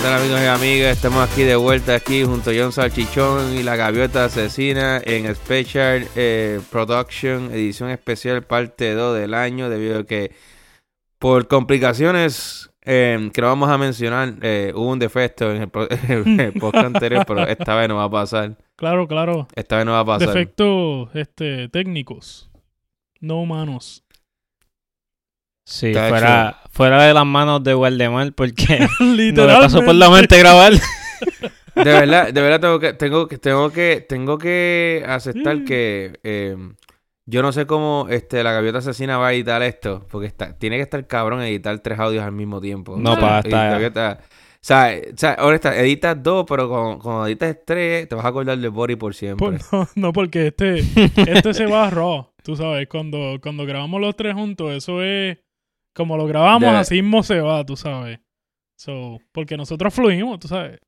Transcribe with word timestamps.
¿Qué 0.00 0.06
tal 0.06 0.18
amigos 0.22 0.40
y 0.40 0.46
amigas? 0.46 0.96
Estamos 0.96 1.30
aquí 1.30 1.42
de 1.42 1.56
vuelta 1.56 1.94
aquí 1.94 2.24
junto 2.24 2.48
a 2.48 2.54
John 2.56 2.72
Salchichón 2.72 3.54
y 3.54 3.62
la 3.62 3.76
Gaviota 3.76 4.24
Asesina 4.24 4.98
en 5.04 5.34
Special 5.34 6.08
eh, 6.16 6.58
Production, 6.70 7.52
edición 7.52 7.90
especial 7.90 8.42
parte 8.42 8.94
2 8.94 9.18
del 9.18 9.34
año, 9.34 9.68
debido 9.68 9.98
a 9.98 10.04
que 10.04 10.32
por 11.18 11.48
complicaciones 11.48 12.70
eh, 12.80 13.30
que 13.34 13.42
no 13.42 13.48
vamos 13.48 13.68
a 13.68 13.76
mencionar, 13.76 14.36
eh, 14.40 14.72
hubo 14.74 14.90
un 14.90 14.98
defecto 14.98 15.52
en 15.52 15.64
el, 15.64 15.70
en 16.08 16.40
el 16.40 16.52
podcast 16.54 16.86
anterior, 16.86 17.26
pero 17.26 17.46
esta 17.46 17.74
vez 17.74 17.86
no 17.86 17.96
va 17.96 18.04
a 18.04 18.10
pasar. 18.10 18.56
Claro, 18.76 19.06
claro. 19.06 19.48
Esta 19.54 19.76
vez 19.76 19.84
no 19.84 19.92
va 19.92 20.00
a 20.00 20.06
pasar. 20.06 20.28
Defectos 20.28 21.10
este, 21.12 21.68
técnicos. 21.68 22.50
No 23.20 23.42
humanos. 23.42 24.02
Sí, 25.70 25.92
fuera, 25.94 26.58
fuera 26.72 27.04
de 27.04 27.14
las 27.14 27.24
manos 27.24 27.62
de 27.62 27.74
Waldemar 27.76 28.32
porque 28.32 28.80
no 29.00 29.14
le 29.14 29.32
pasó 29.32 29.84
por 29.84 29.94
la 29.94 30.10
mente 30.10 30.36
grabar. 30.38 30.72
De 31.74 31.84
verdad, 31.84 32.32
de 32.32 32.42
verdad 32.42 32.60
tengo 32.60 32.78
que, 32.80 32.92
tengo 32.92 33.28
que, 33.28 33.38
tengo 33.38 33.70
que, 33.70 34.04
tengo 34.06 34.36
que 34.38 35.04
aceptar 35.06 35.64
que 35.64 36.18
eh, 36.24 36.56
yo 37.26 37.42
no 37.42 37.52
sé 37.52 37.66
cómo 37.66 38.06
este 38.10 38.42
la 38.42 38.52
gaviota 38.52 38.78
asesina 38.78 39.16
va 39.18 39.28
a 39.28 39.32
editar 39.32 39.62
esto, 39.62 40.04
porque 40.10 40.26
está, 40.26 40.58
tiene 40.58 40.76
que 40.76 40.82
estar 40.82 41.06
cabrón 41.06 41.40
editar 41.42 41.78
tres 41.78 41.98
audios 42.00 42.24
al 42.24 42.32
mismo 42.32 42.60
tiempo. 42.60 42.96
No, 42.98 43.12
O 43.12 43.16
sea, 43.16 43.20
pa, 43.20 43.36
y 43.44 43.48
está- 43.48 43.70
Gaviota- 43.78 44.18
o 44.20 44.26
sea, 44.62 44.94
o 45.14 45.16
sea, 45.16 45.36
honesta, 45.40 45.76
editas 45.78 46.22
dos, 46.22 46.44
pero 46.46 46.68
cuando, 46.68 46.98
cuando 46.98 47.26
editas 47.28 47.56
tres, 47.64 48.08
te 48.08 48.14
vas 48.14 48.24
a 48.24 48.28
acordar 48.28 48.58
de 48.58 48.68
Body 48.68 48.96
por 48.96 49.14
siempre. 49.14 49.58
Por- 49.58 49.72
no, 49.72 49.88
no, 49.94 50.12
porque 50.12 50.48
este, 50.48 50.80
este 50.80 51.54
se 51.54 51.64
va 51.66 51.86
a 51.86 51.90
raw. 51.90 52.26
Tú 52.42 52.56
sabes, 52.56 52.88
cuando, 52.88 53.38
cuando 53.40 53.64
grabamos 53.64 54.00
los 54.02 54.16
tres 54.16 54.34
juntos, 54.34 54.72
eso 54.72 55.02
es 55.02 55.38
como 55.94 56.16
lo 56.16 56.26
grabamos, 56.26 56.70
De- 56.72 56.76
así 56.78 57.02
mismo 57.02 57.22
se 57.22 57.40
va, 57.40 57.64
tú 57.64 57.76
sabes. 57.76 58.18
So, 58.76 59.18
porque 59.32 59.56
nosotros 59.56 59.92
fluimos, 59.92 60.38
tú 60.38 60.48
sabes. 60.48 60.78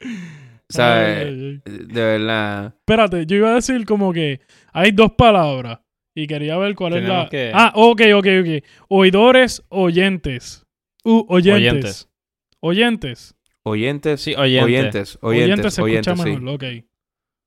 Ay, 0.00 0.78
eh, 0.78 1.22
ay, 1.26 1.62
ay. 1.66 1.78
de 1.86 2.02
verdad. 2.04 2.74
Espérate, 2.78 3.26
yo 3.26 3.36
iba 3.36 3.50
a 3.50 3.54
decir 3.54 3.84
como 3.84 4.12
que 4.12 4.40
hay 4.72 4.92
dos 4.92 5.12
palabras 5.12 5.80
y 6.14 6.26
quería 6.26 6.56
ver 6.58 6.74
cuál 6.74 6.94
es 6.94 7.04
la. 7.08 7.28
que- 7.28 7.50
Ah, 7.54 7.72
ok, 7.74 8.02
ok, 8.16 8.26
ok. 8.40 8.64
Oidores, 8.88 9.62
oyentes. 9.68 10.64
Uh, 11.04 11.24
oyentes. 11.28 12.08
Oyentes. 12.60 13.34
Oyentes, 13.62 14.20
Sí, 14.20 14.34
oyente. 14.34 14.64
oyentes, 14.64 15.18
oyentes, 15.22 15.22
Oyentes 15.22 15.74
se 15.74 15.82
oyentes, 15.82 16.06
escucha 16.12 16.24
sí. 16.24 16.30
mejor, 16.38 16.54
ok. 16.54 16.64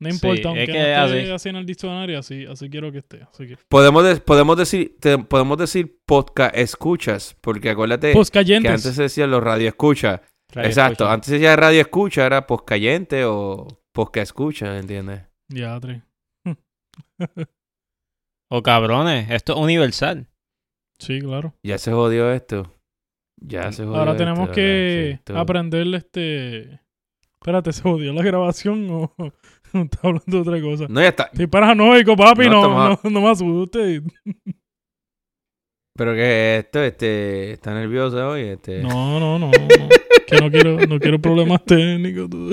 No 0.04 0.10
Sí, 0.10 0.16
importa, 0.16 0.40
es 0.42 0.46
aunque 0.46 0.66
que 0.66 0.72
no 0.74 0.80
esté 0.80 0.94
así. 0.96 1.32
así 1.32 1.50
en 1.50 1.56
el 1.56 1.66
diccionario, 1.66 2.20
así, 2.20 2.46
así 2.46 2.70
quiero 2.70 2.92
que 2.92 3.00
esté. 3.00 3.24
Así 3.24 3.48
que. 3.48 3.58
Podemos, 3.70 4.04
de- 4.04 4.18
podemos 4.18 4.58
decir, 4.58 4.96
te- 5.00 5.18
podemos 5.18 5.58
decir 5.58 6.00
podcast 6.06 6.56
escuchas, 6.56 7.36
porque 7.42 7.70
acuérdate 7.72 8.10
que 8.10 8.14
Poscayentes. 8.14 8.72
antes 8.72 8.96
se 8.96 9.04
decía 9.04 9.26
los 9.28 9.44
radio 9.44 9.68
escucha. 9.70 10.22
Radio 10.52 10.70
Exacto, 10.70 11.04
escucha. 11.06 11.14
antes 11.14 11.28
se 11.28 11.34
decía 11.36 11.56
radio 11.56 11.82
escucha, 11.82 12.26
era 12.26 12.46
poscayente 12.46 13.26
o 13.26 13.68
posca 13.92 14.22
escucha, 14.22 14.78
¿entiendes? 14.78 15.22
Diatre. 15.50 16.04
O 18.52 18.62
cabrones, 18.62 19.32
esto 19.32 19.54
es 19.54 19.60
universal. 19.60 20.28
Sí, 21.00 21.20
claro. 21.22 21.56
Ya 21.64 21.80
se 21.80 21.92
jodió 21.92 22.32
esto. 22.32 22.72
Ya 23.42 23.72
se 23.72 23.84
jodió 23.84 23.98
Ahora 23.98 24.12
esto, 24.12 24.24
tenemos 24.24 24.50
que 24.50 25.20
Sí, 25.26 25.34
aprender 25.36 25.88
este. 25.96 26.80
Espérate, 27.34 27.74
¿se 27.74 27.82
jodió 27.82 28.14
la 28.14 28.22
grabación 28.22 28.88
o 28.92 29.16
está 29.84 30.00
hablando 30.04 30.24
de 30.26 30.38
otra 30.38 30.62
cosa? 30.62 30.86
No, 30.90 31.02
ya 31.02 31.10
está. 31.10 31.24
Estoy 31.32 31.48
paranoico, 31.48 32.16
papi, 32.16 32.48
No, 32.50 32.62
no, 32.62 32.90
no, 32.90 33.10
no 33.10 33.22
me 33.22 33.30
asustes. 33.30 34.04
Pero 35.96 36.14
que 36.16 36.58
esto, 36.58 36.82
este, 36.82 37.52
está 37.54 37.74
nervioso 37.74 38.30
hoy, 38.30 38.42
este. 38.42 38.82
No, 38.82 39.20
no, 39.20 39.38
no, 39.38 39.52
no. 39.52 39.68
que 40.26 40.38
no 40.38 40.50
quiero, 40.50 40.88
no 40.88 41.00
quiero 41.00 41.20
problemas 41.20 41.64
técnicos. 41.66 42.30
tú. 42.32 42.52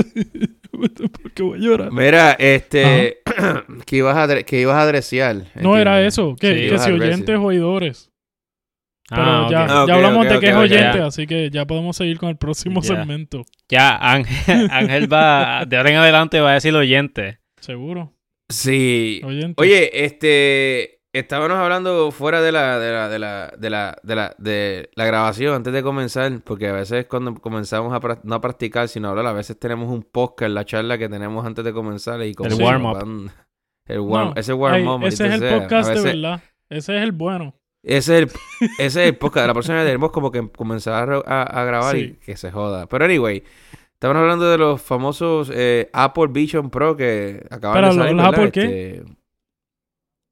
Porque 1.23 1.43
voy 1.43 1.59
a 1.59 1.63
llorar. 1.63 1.93
Mira, 1.93 2.33
este, 2.33 3.21
que 3.87 3.97
ibas 3.97 4.17
a, 4.17 4.43
que 4.43 4.61
ibas 4.61 4.77
a 4.77 4.83
adreciar. 4.83 5.47
No 5.55 5.79
era 5.79 6.05
eso, 6.05 6.37
que, 6.39 6.55
Sí, 6.55 6.69
que 6.69 6.79
si 6.79 6.91
oyentes 6.91 7.39
oidores. 7.39 8.10
Pero 9.11 9.23
Ah, 9.23 9.49
ya, 9.51 9.65
Ah, 9.69 9.85
ya 9.89 9.95
hablamos 9.95 10.29
de 10.29 10.39
que 10.41 10.47
es 10.51 10.55
oyente, 10.57 11.01
así 11.03 11.27
que 11.27 11.51
ya 11.51 11.67
podemos 11.67 11.97
seguir 11.97 12.19
con 12.19 12.29
el 12.31 12.37
próximo 12.37 12.81
Ya. 12.81 12.95
segmento. 12.97 13.43
Ya, 13.69 13.97
Ángel, 13.97 14.69
Ángel 14.71 15.13
va, 15.13 15.65
de 15.67 15.77
ahora 15.77 15.91
en 15.91 15.97
adelante 15.97 16.41
va 16.41 16.51
a 16.51 16.55
decir 16.55 16.75
oyente. 16.75 17.41
Seguro. 17.61 18.15
Sí. 18.49 19.21
Oyente. 19.25 19.55
Oye, 19.61 20.05
este, 20.05 21.01
estábamos 21.13 21.57
hablando 21.57 22.11
fuera 22.13 22.41
de 22.41 22.53
la, 22.53 22.79
de 22.79 22.93
la, 22.93 23.09
de 23.09 23.19
la, 23.19 23.53
de 23.59 23.71
la, 23.71 23.97
de 24.03 24.15
la, 24.17 24.35
de 24.39 24.91
la 24.95 25.05
grabación 25.05 25.55
antes 25.55 25.73
de 25.73 25.83
comenzar, 25.83 26.33
porque 26.45 26.69
a 26.69 26.73
veces 26.73 27.07
cuando 27.07 27.35
comenzamos 27.35 27.93
a 27.93 28.21
no 28.23 28.35
a 28.35 28.41
practicar, 28.41 28.89
sino 28.89 29.09
a 29.09 29.11
hablar, 29.11 29.27
a 29.27 29.33
veces 29.33 29.59
tenemos 29.59 29.89
un 29.91 30.03
podcast, 30.03 30.53
la 30.53 30.65
charla 30.65 30.99
que 30.99 31.09
tenemos 31.09 31.45
antes 31.45 31.65
de 31.65 31.73
comenzar 31.73 32.23
y 32.25 32.35
como 32.35 32.49
El 32.51 32.63
warm-up. 32.63 33.31
El 33.87 34.01
warm, 34.01 34.29
No, 34.29 34.35
ese 34.37 34.53
warm 34.53 34.75
Ay, 34.77 34.87
up, 34.87 35.05
ese 35.05 35.27
es 35.27 35.33
el 35.35 35.41
sea. 35.41 35.59
podcast 35.61 35.91
de 35.95 36.01
verdad. 36.01 36.41
Ese 36.69 36.97
es 36.97 37.03
el 37.03 37.13
bueno. 37.13 37.55
Ese 37.83 38.19
es 38.19 38.23
el, 38.25 38.31
ese 38.79 38.85
es 38.87 38.97
el 39.09 39.17
podcast. 39.17 39.47
La 39.47 39.53
próxima 39.55 39.77
vez 39.79 39.87
tenemos 39.87 40.11
como 40.11 40.31
que 40.31 40.49
comenzar 40.51 40.95
a, 40.95 41.07
re- 41.07 41.23
a- 41.27 41.43
a 41.43 41.65
grabar 41.65 41.97
y 41.97 42.13
que 42.17 42.37
se 42.37 42.51
joda. 42.51 42.87
Pero 42.87 43.05
anyway, 43.07 43.43
estamos 43.95 44.17
hablando 44.19 44.51
de 44.51 44.59
los 44.59 44.83
famosos 44.83 45.51
eh, 45.55 45.89
Apple 45.93 46.27
Vision 46.31 46.69
Pro 46.71 46.97
que 46.97 47.47
acaban 47.51 47.77
Pero, 47.83 47.89
de 47.89 47.95
salir. 48.01 48.15
¿los. 48.17 48.27
Apple 48.27 48.53
qué? 48.53 48.63
Este, 48.99 49.05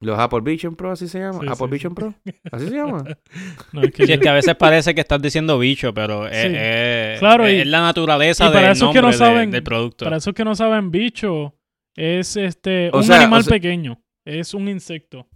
Los 0.01 0.17
Apple 0.19 0.41
Vision 0.41 0.75
Pro, 0.75 0.91
así 0.91 1.07
se 1.07 1.19
llama. 1.19 1.39
Sí, 1.41 1.47
Apple 1.49 1.65
sí, 1.65 1.71
Vision 1.71 1.91
sí. 1.91 1.95
Pro. 1.95 2.13
Así 2.51 2.67
se 2.69 2.75
llama. 2.75 3.03
No, 3.73 3.81
es 3.81 3.91
que 3.91 4.05
Sí, 4.05 4.11
es 4.13 4.17
yo- 4.19 4.21
que 4.21 4.29
a 4.29 4.33
veces 4.33 4.55
parece 4.55 4.93
que 4.95 5.01
estás 5.01 5.21
diciendo 5.21 5.57
bicho, 5.59 5.93
pero 5.93 6.27
es, 6.27 6.37
Sí. 6.41 6.53
es- 6.55 7.19
Claro, 7.19 7.45
es, 7.47 7.53
y- 7.55 7.59
es 7.61 7.67
la 7.67 7.81
naturaleza 7.81 8.45
y 8.45 8.47
para 8.49 8.61
del 8.61 8.71
esos 8.73 8.93
que 8.93 9.01
nombre 9.01 9.01
no 9.01 9.07
de- 9.07 9.17
saben- 9.17 9.51
del 9.51 9.63
producto. 9.63 10.05
Para 10.05 10.17
esos 10.17 10.33
que 10.33 10.45
no 10.45 10.55
saben, 10.55 10.91
bicho 10.91 11.55
es 11.95 12.37
este 12.37 12.91
O 12.93 12.97
un 12.99 13.03
sea, 13.03 13.21
animal 13.21 13.39
o 13.41 13.43
sea- 13.43 13.51
pequeño. 13.51 14.01
Es 14.23 14.53
un 14.53 14.69
insecto. 14.69 15.27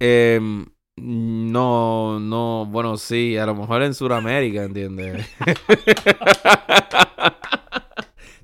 Em, 0.00 0.66
no, 0.96 2.18
no, 2.20 2.66
bueno, 2.66 2.96
sí, 2.96 3.36
a 3.36 3.46
lo 3.46 3.54
mejor 3.54 3.82
en 3.82 3.94
Sudamérica, 3.94 4.64
¿entiendes? 4.64 5.26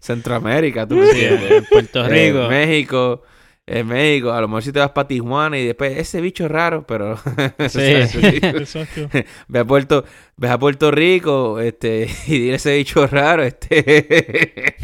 Centroamérica, 0.01 0.87
tú 0.87 0.97
me 0.97 1.07
entiendes. 1.09 1.51
en 1.51 1.65
Puerto 1.65 2.05
Eh, 2.07 2.09
Rico. 2.33 2.49
México, 2.49 3.23
en 3.67 3.87
México, 3.89 4.33
a 4.33 4.41
lo 4.41 4.49
mejor 4.49 4.63
si 4.63 4.73
te 4.73 4.79
vas 4.79 4.91
para 4.91 5.09
Tijuana 5.09 5.59
y 5.59 5.67
después 5.67 5.97
ese 5.99 6.21
bicho 6.21 6.45
es 6.45 6.51
raro, 6.51 6.87
pero 6.87 7.17
Sí. 7.69 7.81
Exacto. 7.81 9.09
ve 9.49 9.59
a 9.59 9.65
Puerto, 9.65 10.05
ves 10.37 10.51
a 10.51 10.59
Puerto 10.59 10.91
Rico, 10.91 11.59
este, 11.61 12.09
y 12.27 12.39
dile 12.39 12.55
ese 12.57 12.77
bicho 12.77 13.07
raro, 13.07 13.43
este, 13.43 14.77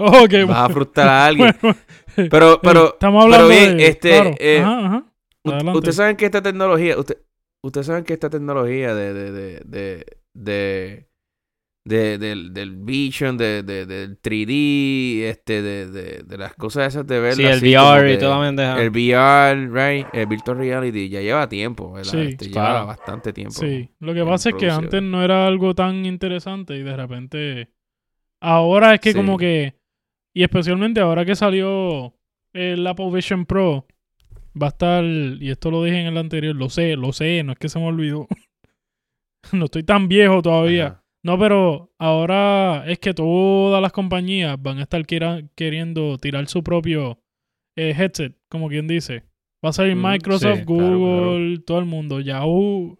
Ok, 0.00 0.32
vas 0.46 0.70
a 0.70 0.72
frustrar 0.72 1.08
a 1.08 1.26
alguien. 1.26 1.56
bueno, 1.60 1.76
Pero, 2.30 2.60
pero, 2.62 2.92
estamos 2.94 3.24
hablando 3.24 3.48
pero 3.48 3.60
bien, 3.60 3.76
de... 3.78 3.86
este, 3.86 4.10
claro. 4.10 4.34
eh, 4.38 4.60
Ajá, 4.64 4.86
ajá. 4.86 5.04
Adelante. 5.44 5.78
ustedes 5.78 5.96
saben 5.96 6.16
que 6.16 6.26
esta 6.26 6.42
tecnología, 6.42 6.98
usted, 6.98 7.18
ustedes 7.62 7.86
saben 7.86 8.04
que 8.04 8.14
esta 8.14 8.30
tecnología 8.30 8.94
de, 8.94 9.14
de, 9.14 9.32
de, 9.32 9.60
de, 9.64 10.06
de, 10.34 11.08
de- 11.84 12.18
del, 12.18 12.52
del 12.52 12.76
Vision, 12.76 13.38
de, 13.38 13.62
de, 13.62 13.86
del 13.86 14.20
3D, 14.20 15.22
este, 15.24 15.62
de, 15.62 15.90
de, 15.90 16.22
de 16.24 16.38
las 16.38 16.54
cosas 16.54 16.88
esas 16.94 17.06
de 17.06 17.18
ver 17.20 17.34
sí, 17.34 17.44
el 17.44 17.60
VR 17.62 18.12
y 18.14 18.18
toda 18.18 18.52
la. 18.52 18.82
El 18.82 18.90
VR, 18.90 19.68
right? 19.68 20.06
El 20.12 20.26
Virtual 20.26 20.58
Reality 20.58 21.08
ya 21.08 21.20
lleva 21.22 21.48
tiempo, 21.48 21.92
¿verdad? 21.92 22.12
Sí, 22.12 22.18
Este, 22.20 22.50
claro. 22.50 22.74
Lleva 22.74 22.84
bastante 22.84 23.32
tiempo. 23.32 23.54
Sí, 23.54 23.90
lo 24.00 24.12
que 24.14 24.24
pasa 24.24 24.50
es 24.50 24.54
que 24.56 24.70
antes 24.70 25.02
no 25.02 25.22
era 25.22 25.46
algo 25.46 25.74
tan 25.74 26.04
interesante 26.04 26.76
y 26.76 26.82
de 26.82 26.96
repente 26.96 27.68
ahora 28.40 28.94
es 28.94 29.00
que 29.00 29.12
Sí. 29.12 29.16
como 29.16 29.36
que 29.38 29.74
y 30.34 30.42
especialmente 30.44 31.00
ahora 31.00 31.24
que 31.24 31.34
salió 31.34 32.14
el 32.52 32.86
Apple 32.86 33.10
Vision 33.12 33.46
Pro 33.46 33.86
va 34.60 34.66
a 34.66 34.70
estar 34.70 35.04
y 35.04 35.50
esto 35.50 35.70
lo 35.70 35.82
dije 35.84 36.00
en 36.00 36.06
el 36.08 36.16
anterior, 36.18 36.54
lo 36.56 36.68
sé, 36.68 36.96
lo 36.96 37.12
sé, 37.12 37.42
no 37.44 37.52
es 37.52 37.58
que 37.58 37.68
se 37.68 37.78
me 37.78 37.86
olvidó. 37.86 38.26
no 39.52 39.66
estoy 39.66 39.82
tan 39.82 40.08
viejo 40.08 40.42
todavía. 40.42 40.86
Ajá. 40.86 41.04
No, 41.24 41.38
pero 41.38 41.90
ahora 41.98 42.84
es 42.86 42.98
que 43.00 43.12
todas 43.12 43.82
las 43.82 43.92
compañías 43.92 44.56
van 44.60 44.78
a 44.78 44.82
estar 44.82 45.04
quiera- 45.04 45.42
queriendo 45.56 46.16
tirar 46.18 46.46
su 46.48 46.62
propio 46.62 47.18
eh, 47.76 47.94
headset, 47.96 48.36
como 48.48 48.68
quien 48.68 48.86
dice. 48.86 49.24
Va 49.64 49.70
a 49.70 49.72
salir 49.72 49.96
Mm, 49.96 50.06
Microsoft, 50.12 50.58
sí, 50.60 50.64
claro, 50.64 50.98
Google, 50.98 51.58
todo 51.66 51.78
el 51.80 51.84
mundo. 51.86 52.20
Yahoo. 52.20 52.98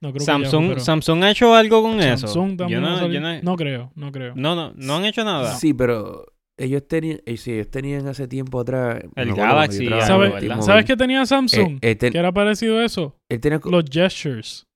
No 0.00 0.10
creo 0.10 0.14
que 0.14 0.20
Samsung, 0.24 0.62
Yahoo, 0.62 0.68
pero 0.74 0.80
Samsung 0.80 1.22
ha 1.24 1.30
hecho 1.30 1.54
algo 1.54 1.82
con 1.82 2.00
eso. 2.00 2.26
Samsung 2.26 2.56
también 2.56 2.80
Yo 2.80 2.88
no, 2.88 3.08
yo 3.08 3.20
no, 3.20 3.42
No 3.42 3.56
creo, 3.56 3.92
no 3.94 4.10
creo. 4.12 4.32
no, 4.36 4.54
no, 4.56 4.72
no 4.76 4.96
han 4.96 5.04
hecho 5.04 5.24
nada. 5.24 5.54
Sí, 5.54 5.74
pero 5.74 6.26
ellos 6.64 6.86
tenían, 6.86 7.20
eh, 7.26 7.36
sí, 7.36 7.52
ellos 7.52 7.70
tenían 7.70 8.06
hace 8.06 8.28
tiempo 8.28 8.60
atrás. 8.60 9.02
El 9.16 9.28
yo 9.28 9.36
Galaxy, 9.36 9.86
¿Sabes, 9.88 10.08
¿verdad? 10.08 10.38
T-Mobile. 10.40 10.62
¿Sabes 10.62 10.84
qué 10.84 10.96
tenía 10.96 11.26
Samsung? 11.26 11.74
Eh, 11.82 11.90
eh, 11.90 11.96
ten- 11.96 12.12
¿Qué 12.12 12.18
era 12.18 12.32
parecido 12.32 12.78
a 12.78 12.84
eso? 12.84 13.16
él 13.28 13.40
tenía 13.40 13.58
co- 13.60 13.70
Los 13.70 13.84
gestures. 13.90 14.66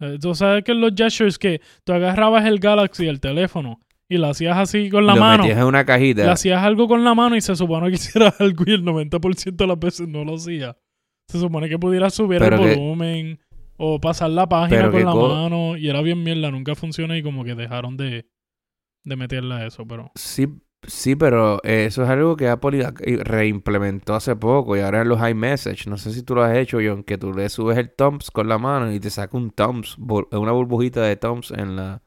Eh, 0.00 0.18
Tú 0.20 0.34
sabes 0.34 0.64
que 0.64 0.74
los 0.74 0.92
gestures 0.96 1.38
que 1.38 1.60
tú 1.84 1.92
agarrabas 1.92 2.46
el 2.46 2.58
Galaxy, 2.58 3.06
el 3.06 3.20
teléfono, 3.20 3.80
y 4.08 4.16
lo 4.16 4.28
hacías 4.28 4.56
así 4.56 4.88
con 4.90 5.06
la 5.06 5.14
lo 5.14 5.20
mano. 5.20 5.42
metías 5.44 5.58
en 5.60 5.64
una 5.66 5.84
cajita. 5.84 6.24
Le 6.24 6.30
hacías 6.30 6.62
algo 6.62 6.88
con 6.88 7.04
la 7.04 7.14
mano 7.14 7.36
y 7.36 7.40
se 7.40 7.54
supone 7.54 7.88
que 7.90 7.94
hiciera 7.96 8.34
algo 8.38 8.64
y 8.66 8.72
el 8.72 8.82
90% 8.84 9.56
de 9.56 9.66
las 9.66 9.78
veces 9.78 10.08
no 10.08 10.24
lo 10.24 10.34
hacía. 10.36 10.76
Se 11.28 11.38
supone 11.38 11.68
que 11.68 11.78
pudiera 11.78 12.10
subir 12.10 12.38
Pero 12.40 12.56
el 12.56 12.62
que- 12.62 12.74
volumen 12.76 13.40
O 13.76 14.00
pasar 14.00 14.30
la 14.30 14.48
página 14.48 14.90
Pero 14.90 14.92
con 14.92 15.04
la 15.04 15.12
co- 15.12 15.28
mano 15.34 15.76
y 15.76 15.88
era 15.88 16.02
bien 16.02 16.22
mierda, 16.22 16.50
nunca 16.50 16.74
funcionó 16.74 17.14
y 17.16 17.22
como 17.22 17.44
que 17.44 17.54
dejaron 17.54 17.96
de, 17.96 18.26
de 19.04 19.16
meterle 19.16 19.54
a 19.54 19.66
eso, 19.66 19.86
pero... 19.86 20.10
Sí, 20.16 20.46
sí, 20.86 21.16
pero 21.16 21.60
eh, 21.64 21.84
eso 21.86 22.02
es 22.04 22.08
algo 22.10 22.36
que 22.36 22.48
Apple 22.48 22.82
reimplementó 23.24 24.14
hace 24.14 24.36
poco 24.36 24.76
y 24.76 24.80
ahora 24.80 25.02
en 25.02 25.08
los 25.08 25.20
iMessage, 25.28 25.86
no 25.88 25.96
sé 25.98 26.12
si 26.12 26.22
tú 26.22 26.34
lo 26.34 26.42
has 26.42 26.56
hecho, 26.56 26.78
John, 26.84 27.02
que 27.02 27.18
tú 27.18 27.32
le 27.32 27.48
subes 27.48 27.78
el 27.78 27.90
Thumbs 27.90 28.30
con 28.30 28.48
la 28.48 28.58
mano 28.58 28.92
y 28.92 29.00
te 29.00 29.10
saca 29.10 29.36
un 29.36 29.50
Thumbs, 29.50 29.96
una 29.98 30.52
burbujita 30.52 31.02
de 31.02 31.16
Thumbs 31.16 31.50
en 31.52 31.76
la 31.76 32.02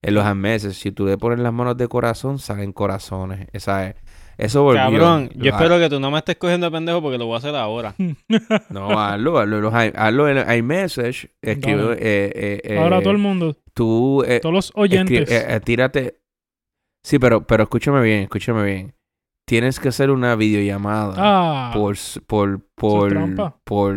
en 0.00 0.14
los 0.14 0.24
iMessage. 0.24 0.74
Si 0.74 0.92
tú 0.92 1.06
le 1.06 1.18
pones 1.18 1.40
las 1.40 1.52
manos 1.52 1.76
de 1.76 1.88
corazón, 1.88 2.38
salen 2.38 2.72
corazones. 2.72 3.48
Esa 3.52 3.88
es, 3.88 3.96
eso 4.36 4.62
volvió. 4.62 4.80
Cabrón, 4.82 5.28
yo 5.34 5.50
espero 5.50 5.76
que 5.80 5.88
tú 5.90 5.98
no 5.98 6.12
me 6.12 6.18
estés 6.18 6.36
cogiendo 6.36 6.66
de 6.66 6.70
pendejo 6.70 7.02
porque 7.02 7.18
lo 7.18 7.26
voy 7.26 7.34
a 7.34 7.38
hacer 7.38 7.56
ahora. 7.56 7.96
No, 8.70 8.96
hazlo, 8.96 9.40
hazlo, 9.40 9.56
en 9.56 9.62
los 9.62 9.74
i- 9.74 9.92
hazlo 9.96 10.28
en 10.28 10.52
iMessage. 10.58 11.30
Escribe, 11.42 11.94
eh, 11.94 12.32
eh, 12.32 12.60
eh, 12.62 12.78
Ahora 12.78 13.00
todo 13.00 13.10
el 13.10 13.18
mundo, 13.18 13.56
Tú 13.74 14.22
eh, 14.24 14.38
todos 14.40 14.54
los 14.54 14.72
oyentes. 14.76 15.28
eh, 15.32 15.60
tírate. 15.64 16.20
Sí, 17.04 17.18
pero, 17.18 17.46
pero 17.46 17.62
escúchame 17.64 18.02
bien, 18.02 18.20
escúchame 18.24 18.64
bien. 18.64 18.94
Tienes 19.46 19.80
que 19.80 19.88
hacer 19.88 20.10
una 20.10 20.36
videollamada 20.36 21.14
ah, 21.16 21.70
por, 21.74 21.96
por, 22.26 22.60
por, 22.74 23.52
por 23.64 23.96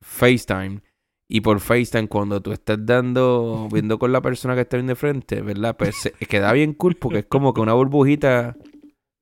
FaceTime. 0.00 0.80
Y 1.28 1.42
por 1.42 1.60
FaceTime, 1.60 2.08
cuando 2.08 2.40
tú 2.40 2.50
estás 2.52 2.78
dando, 2.84 3.68
viendo 3.70 3.98
con 3.98 4.10
la 4.10 4.20
persona 4.20 4.54
que 4.54 4.62
está 4.62 4.76
bien 4.78 4.86
de 4.88 4.96
frente, 4.96 5.42
¿verdad? 5.42 5.76
Pues 5.76 5.94
se- 5.96 6.12
queda 6.28 6.52
bien 6.52 6.72
cool 6.74 6.96
porque 6.96 7.20
es 7.20 7.26
como 7.26 7.52
que 7.54 7.60
una 7.60 7.74
burbujita, 7.74 8.56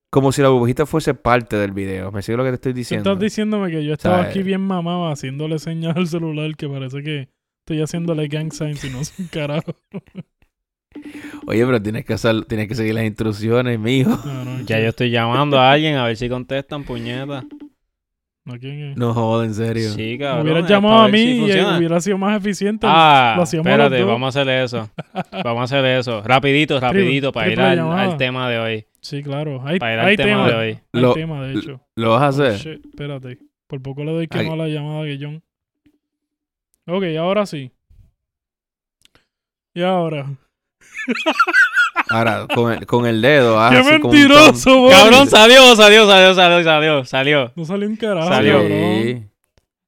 como 0.09 0.31
si 0.31 0.41
la 0.41 0.49
burbujita 0.49 0.85
fuese 0.87 1.13
parte 1.13 1.57
del 1.57 1.71
video. 1.71 2.11
¿Me 2.11 2.21
sigue 2.23 2.37
lo 2.37 2.43
que 2.45 2.49
te 2.51 2.55
estoy 2.55 2.73
tú 2.73 2.77
diciendo? 2.77 3.11
estás 3.11 3.21
diciéndome 3.21 3.69
que 3.69 3.83
yo 3.85 3.93
estaba 3.93 4.21
aquí 4.21 4.41
bien 4.41 4.61
mamado 4.61 5.09
haciéndole 5.11 5.59
señal 5.59 5.93
al 5.97 6.07
celular 6.07 6.55
que 6.55 6.67
parece 6.67 7.03
que 7.03 7.29
estoy 7.65 7.81
haciéndole 7.83 8.27
gang 8.27 8.51
signs 8.53 8.83
y 8.85 8.89
no 8.89 9.03
sé 9.03 9.21
un 9.21 9.27
carajo. 9.27 9.75
Oye, 11.47 11.65
pero 11.65 11.81
tienes 11.81 12.05
que 12.05 12.13
hacer, 12.13 12.45
tienes 12.45 12.67
que 12.67 12.75
seguir 12.75 12.93
las 12.95 13.03
instrucciones, 13.05 13.79
mijo. 13.79 14.09
No, 14.25 14.45
no, 14.45 14.59
Ya 14.61 14.65
¿quién- 14.65 14.81
yo 14.83 14.89
estoy 14.89 15.09
llamando 15.11 15.59
a 15.59 15.71
alguien 15.71 15.95
a 15.95 16.05
ver 16.05 16.17
si 16.17 16.27
contestan, 16.29 16.83
puñeta. 16.83 17.43
no, 18.45 18.57
¿quién 18.59 18.91
es? 18.91 18.97
No 18.97 19.13
jodas, 19.13 19.47
en 19.47 19.53
serio. 19.53 19.89
Sí, 19.91 20.13
Me 20.13 20.17
cabrón. 20.19 20.43
hubieras 20.47 20.69
llamado 20.69 20.99
a 21.01 21.07
mí 21.07 21.17
si 21.19 21.37
y 21.37 21.41
hubiera 21.77 22.01
sido 22.01 22.17
más 22.17 22.37
eficiente. 22.37 22.87
Ah, 22.89 23.35
lo 23.37 23.43
espérate, 23.43 24.03
vamos 24.03 24.35
a 24.35 24.41
hacer 24.41 24.49
eso. 24.63 24.89
Vamos 25.43 25.61
a 25.61 25.63
hacer 25.77 25.85
eso. 25.85 26.21
Rapidito, 26.23 26.79
rapidito, 26.79 27.31
para 27.31 27.51
ir 27.51 27.59
al, 27.61 27.79
al 27.79 28.17
tema 28.17 28.49
de 28.49 28.59
hoy. 28.59 28.85
Sí, 29.01 29.21
claro. 29.23 29.61
Hay, 29.65 29.79
Para 29.79 29.93
ir 29.93 29.99
al 29.99 30.05
hay 30.07 30.17
tema 30.17 30.27
tema, 30.29 30.47
de 30.49 30.55
hoy. 30.55 30.79
hay 30.93 31.01
Lo- 31.01 31.13
tema, 31.13 31.47
de 31.47 31.53
hecho. 31.53 31.81
¿Lo 31.95 32.09
vas 32.11 32.21
a 32.21 32.25
Oh, 32.25 32.29
hacer? 32.47 32.53
shit, 32.75 32.85
espérate. 32.85 33.37
Por 33.67 33.81
poco 33.81 34.03
le 34.03 34.11
doy 34.11 34.27
que 34.27 34.43
no 34.43 34.53
a 34.53 34.57
la 34.57 34.67
llamada 34.67 35.05
que 35.05 35.17
John. 35.21 35.41
Ok, 36.87 37.03
ahora 37.19 37.45
sí. 37.45 37.71
Y 39.75 39.83
ahora. 39.83 40.25
Ahora, 42.09 42.47
con 42.53 42.71
el, 42.73 42.85
con 42.85 43.05
el 43.05 43.21
dedo. 43.21 43.59
haz 43.59 43.71
¡Qué 43.71 43.77
así 43.77 43.99
como 43.99 44.13
un 44.13 44.19
mentiroso! 44.19 44.87
Cabrón, 44.89 45.27
salió, 45.29 45.75
salió, 45.75 46.07
salió, 46.07 46.33
salió, 46.33 46.63
salió, 46.63 47.05
salió. 47.05 47.51
No 47.55 47.65
salió 47.65 47.87
un 47.87 47.95
carajo, 47.95 48.27
Salió. 48.29 48.53
cabrón. 48.53 48.69
Sí, 48.71 49.23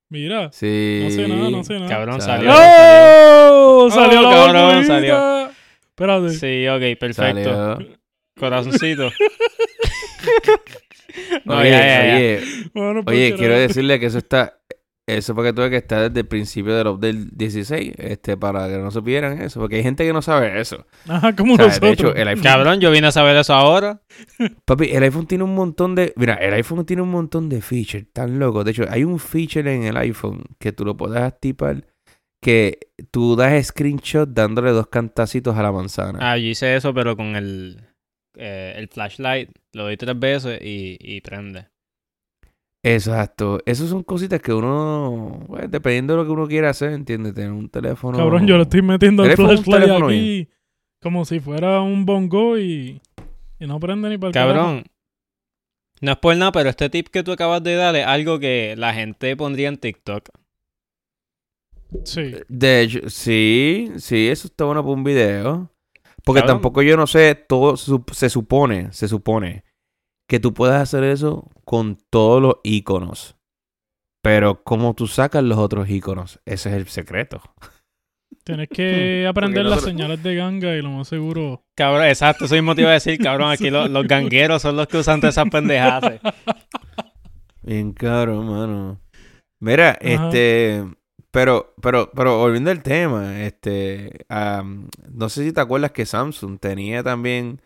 Mira. 0.09 0.49
sí. 0.51 0.99
No 1.03 1.09
sé 1.11 1.27
nada, 1.27 1.49
no 1.49 1.63
sé 1.63 1.73
nada. 1.75 1.87
Cabrón, 1.89 2.21
Salió. 2.21 2.51
¡Oh! 2.53 3.89
Salió 3.91 4.19
Oh, 4.19 4.23
la 4.23 4.35
cabrón, 4.35 4.85
salió. 4.85 5.49
Espérate. 5.89 6.29
Sí, 6.31 6.67
ok, 6.67 6.99
perfecto. 6.99 7.73
Salió. 7.75 7.97
Corazoncito. 8.39 9.09
No, 11.43 11.57
Oye, 11.57 11.71
ya, 11.71 11.79
ya, 11.79 12.05
ya. 12.07 12.15
oye, 12.15 12.41
Bueno, 12.73 13.03
pues, 13.03 13.17
oye, 13.17 13.35
quiero 13.35 13.55
decirle 13.59 13.99
que 13.99 14.05
eso 14.05 14.17
está. 14.17 14.60
Eso 15.07 15.33
porque 15.33 15.51
tuve 15.51 15.69
que 15.69 15.77
estar 15.77 16.09
desde 16.09 16.21
el 16.21 16.27
principio 16.27 16.75
del 16.75 16.99
del 16.99 17.29
16, 17.31 17.93
este, 17.97 18.37
para 18.37 18.67
que 18.67 18.77
no 18.77 18.91
supieran 18.91 19.41
eso, 19.41 19.59
porque 19.59 19.77
hay 19.77 19.83
gente 19.83 20.05
que 20.05 20.13
no 20.13 20.21
sabe 20.21 20.61
eso. 20.61 20.85
Ajá, 21.07 21.35
como 21.35 21.55
O 21.55 21.57
sea, 21.57 21.65
nosotros. 21.67 21.89
de 21.89 21.93
hecho, 21.93 22.15
el 22.15 22.27
iPhone, 22.27 22.43
Cabrón, 22.43 22.79
yo 22.81 22.91
vine 22.91 23.07
a 23.07 23.11
saber 23.11 23.35
eso 23.35 23.53
ahora. 23.53 24.03
papi, 24.65 24.91
el 24.91 25.03
iPhone 25.03 25.25
tiene 25.25 25.43
un 25.43 25.55
montón 25.55 25.95
de, 25.95 26.13
mira, 26.15 26.35
el 26.35 26.53
iPhone 26.53 26.85
tiene 26.85 27.01
un 27.01 27.09
montón 27.09 27.49
de 27.49 27.61
features 27.61 28.05
tan 28.13 28.37
locos. 28.39 28.63
De 28.63 28.71
hecho, 28.71 28.85
hay 28.89 29.03
un 29.03 29.19
feature 29.19 29.73
en 29.73 29.83
el 29.83 29.97
iPhone 29.97 30.43
que 30.59 30.71
tú 30.71 30.85
lo 30.85 30.95
puedes 30.95 31.21
activar 31.21 31.83
que 32.43 32.79
tú 33.11 33.35
das 33.35 33.67
screenshot 33.67 34.27
dándole 34.29 34.71
dos 34.71 34.87
cantacitos 34.87 35.55
a 35.55 35.63
la 35.63 35.71
manzana. 35.71 36.19
Ah, 36.21 36.37
yo 36.37 36.47
hice 36.47 36.75
eso, 36.75 36.93
pero 36.93 37.15
con 37.15 37.35
el, 37.35 37.81
eh, 38.35 38.73
el 38.77 38.87
flashlight. 38.87 39.49
Lo 39.73 39.83
doy 39.83 39.97
tres 39.97 40.17
veces 40.19 40.59
y, 40.61 40.97
y 40.99 41.21
prende. 41.21 41.67
Exacto. 42.83 43.59
Esas 43.65 43.89
son 43.89 44.03
cositas 44.03 44.41
que 44.41 44.53
uno, 44.53 45.43
pues, 45.47 45.69
dependiendo 45.69 46.13
de 46.13 46.19
lo 46.19 46.25
que 46.25 46.31
uno 46.31 46.47
quiera 46.47 46.69
hacer, 46.69 46.91
¿entiendes? 46.93 47.33
Tener 47.33 47.51
un 47.51 47.69
teléfono. 47.69 48.17
Cabrón, 48.17 48.47
yo 48.47 48.57
le 48.57 48.63
estoy 48.63 48.81
metiendo 48.81 49.23
el 49.23 49.35
flashlight 49.35 49.65
teléfono 49.65 50.07
aquí 50.07 50.49
como 51.01 51.25
si 51.25 51.39
fuera 51.39 51.81
un 51.81 52.05
bongo 52.05 52.57
y, 52.57 53.01
y 53.59 53.65
no 53.65 53.79
prende 53.79 54.09
ni 54.09 54.17
para 54.17 54.27
el 54.29 54.33
Cabrón. 54.33 54.83
No 55.99 56.11
es 56.11 56.17
por 56.17 56.35
nada, 56.35 56.51
pero 56.51 56.69
este 56.69 56.89
tip 56.89 57.09
que 57.09 57.23
tú 57.23 57.31
acabas 57.31 57.63
de 57.63 57.75
dar 57.75 57.95
es 57.95 58.05
algo 58.05 58.39
que 58.39 58.75
la 58.77 58.93
gente 58.93 59.35
pondría 59.35 59.67
en 59.67 59.77
TikTok. 59.77 60.29
Sí. 62.05 62.33
De 62.47 62.81
hecho, 62.81 63.09
sí, 63.09 63.91
sí, 63.97 64.27
eso 64.27 64.47
está 64.47 64.65
bueno 64.65 64.81
para 64.81 64.93
un 64.93 65.03
video. 65.03 65.69
Porque 66.23 66.41
Cabrón. 66.41 66.57
tampoco 66.57 66.81
yo 66.83 66.95
no 66.97 67.07
sé, 67.07 67.35
todo 67.35 67.75
se 67.77 68.29
supone, 68.29 68.93
se 68.93 69.07
supone 69.07 69.63
que 70.31 70.39
tú 70.39 70.53
puedes 70.53 70.77
hacer 70.77 71.03
eso 71.03 71.51
con 71.65 71.97
todos 72.09 72.41
los 72.41 72.55
iconos. 72.63 73.35
Pero 74.23 74.63
cómo 74.63 74.93
tú 74.93 75.05
sacas 75.07 75.43
los 75.43 75.57
otros 75.57 75.89
iconos, 75.89 76.39
ese 76.45 76.69
es 76.69 76.75
el 76.75 76.87
secreto. 76.87 77.41
Tienes 78.45 78.69
que 78.69 79.27
aprender 79.27 79.65
no 79.65 79.71
las 79.71 79.81
señales 79.81 80.23
de 80.23 80.35
ganga 80.35 80.73
y 80.73 80.81
lo 80.81 80.91
más 80.91 81.09
seguro. 81.09 81.65
Cabrón, 81.75 82.05
exacto, 82.05 82.45
eso 82.45 82.55
mismo 82.55 82.73
te 82.75 82.81
iba 82.83 82.91
a 82.91 82.93
decir, 82.93 83.17
cabrón. 83.17 83.51
Aquí 83.51 83.69
los, 83.69 83.89
los 83.89 84.07
gangueros 84.07 84.61
son 84.61 84.77
los 84.77 84.87
que 84.87 84.99
usan 84.99 85.19
todas 85.19 85.35
esas 85.35 85.49
pendejadas. 85.49 86.21
Bien 87.63 87.91
caro, 87.91 88.41
mano. 88.41 89.01
Mira, 89.59 89.89
Ajá. 89.89 90.27
este, 90.29 90.85
pero, 91.31 91.73
pero, 91.81 92.09
pero 92.15 92.37
volviendo 92.37 92.71
al 92.71 92.81
tema, 92.81 93.41
este, 93.41 94.25
am, 94.29 94.87
no 95.11 95.27
sé 95.27 95.43
si 95.43 95.51
te 95.51 95.59
acuerdas 95.59 95.91
que 95.91 96.05
Samsung 96.05 96.57
tenía 96.57 97.03
también 97.03 97.59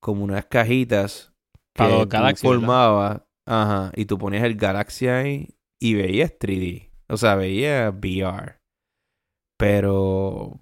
como 0.00 0.24
unas 0.24 0.46
cajitas 0.46 1.29
Para 1.74 1.98
los 1.98 2.08
Galaxy, 2.08 2.46
¿verdad? 2.46 2.60
formabas, 2.60 3.22
ajá, 3.46 3.92
y 3.94 4.04
tú 4.04 4.18
ponías 4.18 4.44
el 4.44 4.56
Galaxy 4.56 5.08
ahí 5.08 5.48
y 5.78 5.94
veías 5.94 6.32
3D, 6.38 6.90
o 7.08 7.16
sea, 7.16 7.36
veías 7.36 7.94
VR. 7.94 8.58
Pero, 9.56 10.58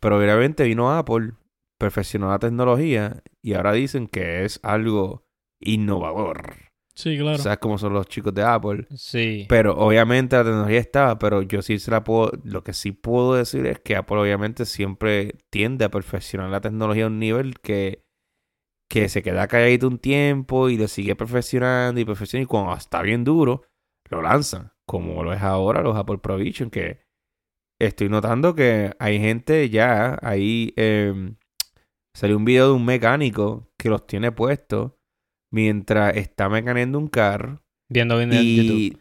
pero 0.00 0.18
obviamente 0.18 0.64
vino 0.64 0.92
Apple, 0.96 1.32
perfeccionó 1.78 2.30
la 2.30 2.38
tecnología 2.38 3.22
y 3.42 3.54
ahora 3.54 3.72
dicen 3.72 4.06
que 4.06 4.44
es 4.44 4.60
algo 4.62 5.26
innovador. 5.60 6.66
Sí, 6.94 7.18
claro. 7.18 7.36
¿Sabes 7.36 7.58
cómo 7.58 7.76
son 7.76 7.92
los 7.92 8.06
chicos 8.06 8.32
de 8.32 8.42
Apple? 8.42 8.86
Sí. 8.96 9.44
Pero 9.50 9.76
obviamente 9.76 10.34
la 10.34 10.44
tecnología 10.44 10.80
estaba, 10.80 11.18
pero 11.18 11.42
yo 11.42 11.60
sí 11.60 11.78
se 11.78 11.90
la 11.90 12.02
puedo, 12.02 12.32
lo 12.42 12.64
que 12.64 12.72
sí 12.72 12.92
puedo 12.92 13.34
decir 13.34 13.66
es 13.66 13.80
que 13.80 13.96
Apple 13.96 14.16
obviamente 14.16 14.64
siempre 14.64 15.36
tiende 15.50 15.84
a 15.84 15.90
perfeccionar 15.90 16.48
la 16.48 16.62
tecnología 16.62 17.04
a 17.04 17.08
un 17.08 17.18
nivel 17.18 17.60
que, 17.60 18.05
que 18.88 19.08
se 19.08 19.22
queda 19.22 19.48
calladito 19.48 19.88
un 19.88 19.98
tiempo 19.98 20.68
y 20.68 20.76
lo 20.76 20.88
sigue 20.88 21.16
perfeccionando 21.16 22.00
y 22.00 22.04
perfecciona 22.04 22.42
y 22.44 22.46
cuando 22.46 22.74
está 22.74 23.02
bien 23.02 23.24
duro, 23.24 23.62
lo 24.10 24.22
lanzan, 24.22 24.72
como 24.86 25.22
lo 25.24 25.32
es 25.32 25.42
ahora 25.42 25.82
los 25.82 25.96
Apple 25.96 26.18
Pro 26.18 26.36
Vision, 26.36 26.70
que 26.70 27.00
estoy 27.80 28.08
notando 28.08 28.54
que 28.54 28.92
hay 28.98 29.18
gente 29.18 29.68
ya, 29.70 30.18
ahí 30.22 30.72
eh, 30.76 31.34
salió 32.14 32.36
un 32.36 32.44
video 32.44 32.68
de 32.68 32.74
un 32.74 32.84
mecánico 32.84 33.68
que 33.76 33.90
los 33.90 34.06
tiene 34.06 34.30
puestos 34.32 34.92
mientras 35.52 36.16
está 36.16 36.48
mecaneando 36.48 36.98
un 36.98 37.08
carro 37.08 37.62
Viendo 37.90 38.20
en 38.20 38.30
YouTube. 38.30 38.76
y, 38.76 38.98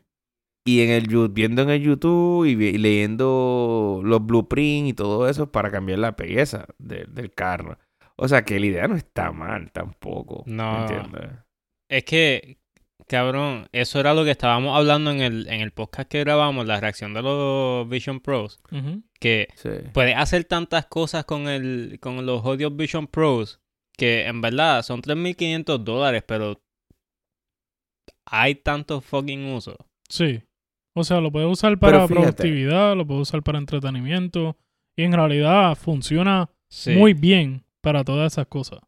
y 0.67 0.81
en 0.81 0.89
el 0.91 1.29
viendo 1.29 1.61
en 1.61 1.69
el 1.69 1.81
YouTube 1.81 2.45
y, 2.45 2.51
y 2.51 2.77
leyendo 2.77 4.01
los 4.03 4.25
blueprints 4.25 4.89
y 4.89 4.93
todo 4.93 5.29
eso 5.29 5.51
para 5.51 5.69
cambiar 5.71 5.99
la 5.99 6.15
pieza 6.15 6.67
de- 6.79 7.05
del 7.05 7.31
carro. 7.31 7.77
O 8.17 8.27
sea 8.27 8.43
que 8.43 8.59
la 8.59 8.65
idea 8.65 8.87
no 8.87 8.95
está 8.95 9.31
mal 9.31 9.71
tampoco. 9.71 10.43
No. 10.45 10.81
¿Entiendes? 10.81 11.31
Es 11.89 12.03
que, 12.05 12.57
cabrón, 13.07 13.67
eso 13.71 13.99
era 13.99 14.13
lo 14.13 14.23
que 14.23 14.31
estábamos 14.31 14.77
hablando 14.77 15.11
en 15.11 15.19
el, 15.21 15.47
en 15.47 15.61
el 15.61 15.71
podcast 15.71 16.09
que 16.09 16.21
grabamos, 16.21 16.65
la 16.65 16.79
reacción 16.79 17.13
de 17.13 17.21
los 17.21 17.87
Vision 17.89 18.19
Pros. 18.21 18.59
Que 19.19 19.47
Sí. 19.55 19.69
puedes 19.93 20.15
hacer 20.17 20.45
tantas 20.45 20.85
cosas 20.85 21.25
con 21.25 21.47
el 21.47 21.97
con 22.01 22.25
los 22.25 22.45
odios 22.45 22.75
Vision 22.75 23.07
Pros 23.07 23.59
que 23.97 24.25
en 24.27 24.41
verdad 24.41 24.81
son 24.83 25.01
3.500 25.01 25.83
dólares, 25.83 26.23
pero 26.27 26.61
hay 28.25 28.55
tantos 28.55 29.03
fucking 29.05 29.53
usos. 29.53 29.77
Sí. 30.09 30.41
O 30.95 31.03
sea, 31.03 31.19
lo 31.21 31.31
puedes 31.31 31.49
usar 31.49 31.77
para 31.77 32.07
productividad, 32.07 32.95
lo 32.95 33.05
puedes 33.05 33.23
usar 33.23 33.43
para 33.43 33.57
entretenimiento. 33.57 34.57
Y 34.97 35.03
en 35.03 35.11
realidad 35.13 35.75
funciona 35.75 36.49
Sí. 36.69 36.91
muy 36.91 37.13
bien 37.13 37.63
para 37.85 38.03
todas 38.03 38.33
esas 38.33 38.47
cosas. 38.47 38.79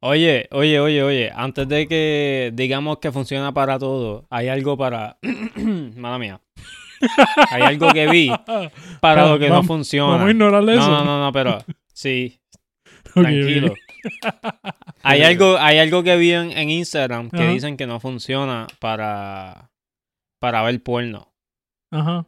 Oye, 0.00 0.48
oye, 0.52 0.80
oye, 0.80 1.02
oye, 1.02 1.30
antes 1.34 1.68
de 1.68 1.86
que 1.86 2.50
digamos 2.54 2.98
que 2.98 3.12
funciona 3.12 3.52
para 3.52 3.78
todo, 3.78 4.26
hay 4.30 4.48
algo 4.48 4.76
para... 4.76 5.18
Mala 5.96 6.18
mía. 6.18 6.40
Hay 7.50 7.62
algo 7.62 7.90
que 7.92 8.08
vi 8.08 8.28
para 9.00 9.22
Vamos- 9.22 9.30
lo 9.32 9.38
que 9.38 9.48
no 9.50 9.62
funciona. 9.64 10.12
Vamos 10.12 10.28
a 10.28 10.30
ignorarle 10.30 10.74
no, 10.76 10.80
eso. 10.80 10.90
no, 10.90 11.04
no, 11.04 11.24
no, 11.24 11.32
pero 11.32 11.58
sí, 11.92 12.40
tranquilo. 13.14 13.74
Hay 15.02 15.22
algo, 15.22 15.56
hay 15.58 15.78
algo 15.78 16.02
que 16.04 16.16
vi 16.16 16.32
en, 16.32 16.52
en 16.52 16.70
Instagram 16.70 17.30
que 17.30 17.42
Ajá. 17.42 17.50
dicen 17.52 17.76
que 17.76 17.86
no 17.86 17.98
funciona 18.00 18.66
para, 18.78 19.70
para 20.40 20.62
ver 20.62 20.82
porno. 20.82 21.32
Ajá. 21.90 22.26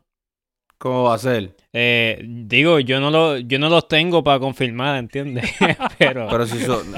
¿Cómo 0.80 1.02
va 1.02 1.14
a 1.14 1.18
ser? 1.18 1.54
Eh, 1.74 2.22
digo, 2.24 2.80
yo 2.80 3.00
no 3.00 3.10
lo, 3.10 3.36
yo 3.36 3.58
no 3.58 3.68
los 3.68 3.86
tengo 3.86 4.24
para 4.24 4.40
confirmar, 4.40 4.96
¿entiendes? 4.96 5.44
pero, 5.98 6.26
Pero 6.30 6.46
si 6.46 6.58
son... 6.60 6.94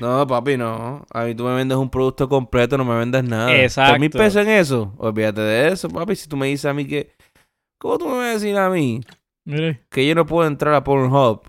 No, 0.00 0.26
papi, 0.26 0.56
no. 0.56 1.04
A 1.12 1.24
mí 1.24 1.34
tú 1.34 1.44
me 1.44 1.54
vendes 1.54 1.76
un 1.76 1.90
producto 1.90 2.26
completo, 2.26 2.78
no 2.78 2.86
me 2.86 2.98
vendes 2.98 3.22
nada. 3.22 3.54
Exacto. 3.54 3.90
¿Tres 3.90 4.00
mil 4.00 4.10
pesos 4.10 4.46
en 4.46 4.48
eso? 4.48 4.94
Olvídate 4.96 5.42
de 5.42 5.68
eso, 5.68 5.90
papi. 5.90 6.16
Si 6.16 6.26
tú 6.26 6.38
me 6.38 6.46
dices 6.46 6.64
a 6.64 6.72
mí 6.72 6.86
que... 6.86 7.12
¿Cómo 7.76 7.98
tú 7.98 8.06
me 8.06 8.14
vas 8.14 8.28
a 8.28 8.32
decir 8.32 8.56
a 8.56 8.70
mí 8.70 9.02
Mire, 9.44 9.82
que 9.90 10.06
yo 10.06 10.14
no 10.14 10.24
puedo 10.24 10.48
entrar 10.48 10.72
a 10.72 10.82
Pornhub 10.82 11.42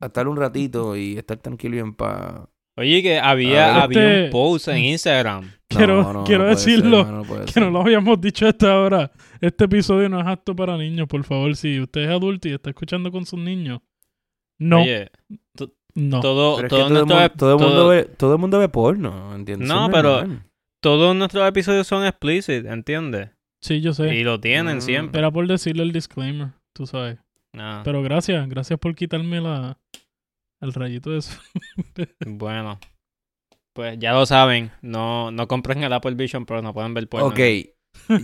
a 0.00 0.06
estar 0.06 0.26
un 0.26 0.36
ratito 0.36 0.96
y 0.96 1.16
estar 1.16 1.36
tranquilo 1.36 1.76
y 1.76 1.78
en 1.78 1.94
paz? 1.94 2.40
oye, 2.76 3.02
que 3.02 3.20
había, 3.20 3.82
había 3.82 4.02
este- 4.02 4.24
un 4.24 4.30
post 4.30 4.66
en 4.66 4.78
Instagram. 4.78 5.59
Quiero, 5.78 6.02
No, 6.02 6.12
no, 6.12 6.24
quiero 6.24 6.44
no 6.44 6.50
puede 6.50 6.56
ser, 6.60 6.74
decirlo. 6.76 7.24
que 7.46 7.52
ser. 7.52 7.62
no 7.62 7.70
lo 7.70 7.80
habíamos 7.80 8.20
dicho 8.20 8.46
hasta 8.46 8.72
ahora. 8.72 9.10
Este 9.40 9.64
episodio 9.64 10.08
no 10.08 10.20
es 10.20 10.26
apto 10.26 10.54
para 10.54 10.76
niños, 10.76 11.06
por 11.08 11.24
favor. 11.24 11.56
Si 11.56 11.80
usted 11.80 12.02
es 12.02 12.08
adulto 12.10 12.48
y 12.48 12.52
está 12.52 12.70
escuchando 12.70 13.10
con 13.10 13.24
sus 13.26 13.38
niños, 13.40 13.80
no, 14.58 14.82
Oye, 14.82 15.10
no. 15.94 16.20
todo, 16.20 16.56
todo 16.56 16.68
todo, 16.68 16.86
el 16.86 16.92
nuestro 16.92 17.06
mundo, 17.06 17.14
ep- 17.20 17.36
todo, 17.36 17.52
el 17.52 17.58
mundo 17.58 17.74
todo- 17.76 17.88
ve, 17.88 18.04
todo 18.04 18.32
el 18.34 18.38
mundo 18.38 18.58
ve 18.58 18.68
porno, 18.68 19.34
¿entiendes? 19.34 19.68
No, 19.68 19.88
pero- 19.90 20.18
normal. 20.20 20.42
todos 20.82 21.16
nuestros 21.16 21.48
episodios 21.48 21.86
son 21.86 22.04
explicit, 22.04 22.66
¿entiendes? 22.66 23.30
Sí, 23.62 23.80
yo 23.80 23.92
sé. 23.94 24.14
Y 24.14 24.22
lo 24.24 24.40
tienen 24.40 24.78
Mm. 24.78 24.80
siempre. 24.82 25.18
Era 25.18 25.30
por 25.30 25.46
decirle 25.46 25.82
el 25.82 25.92
disclaimer, 25.92 26.48
tú 26.74 26.86
sabes. 26.86 27.18
Ah, 27.56 27.82
Pero 27.84 28.02
gracias, 28.02 28.48
gracias 28.48 28.78
por 28.78 28.94
quitarme 28.94 29.40
la 29.40 29.76
el 30.60 30.72
rayito 30.74 31.10
de 31.10 31.18
eso. 31.18 31.38
bueno. 32.26 32.78
Pues 33.80 33.98
ya 33.98 34.12
lo 34.12 34.26
saben, 34.26 34.72
no, 34.82 35.30
no 35.30 35.48
compren 35.48 35.82
el 35.82 35.94
Apple 35.94 36.14
Vision 36.14 36.44
Pro, 36.44 36.60
no 36.60 36.74
pueden 36.74 36.92
ver 36.92 37.08
porno. 37.08 37.28
Ok, 37.28 37.38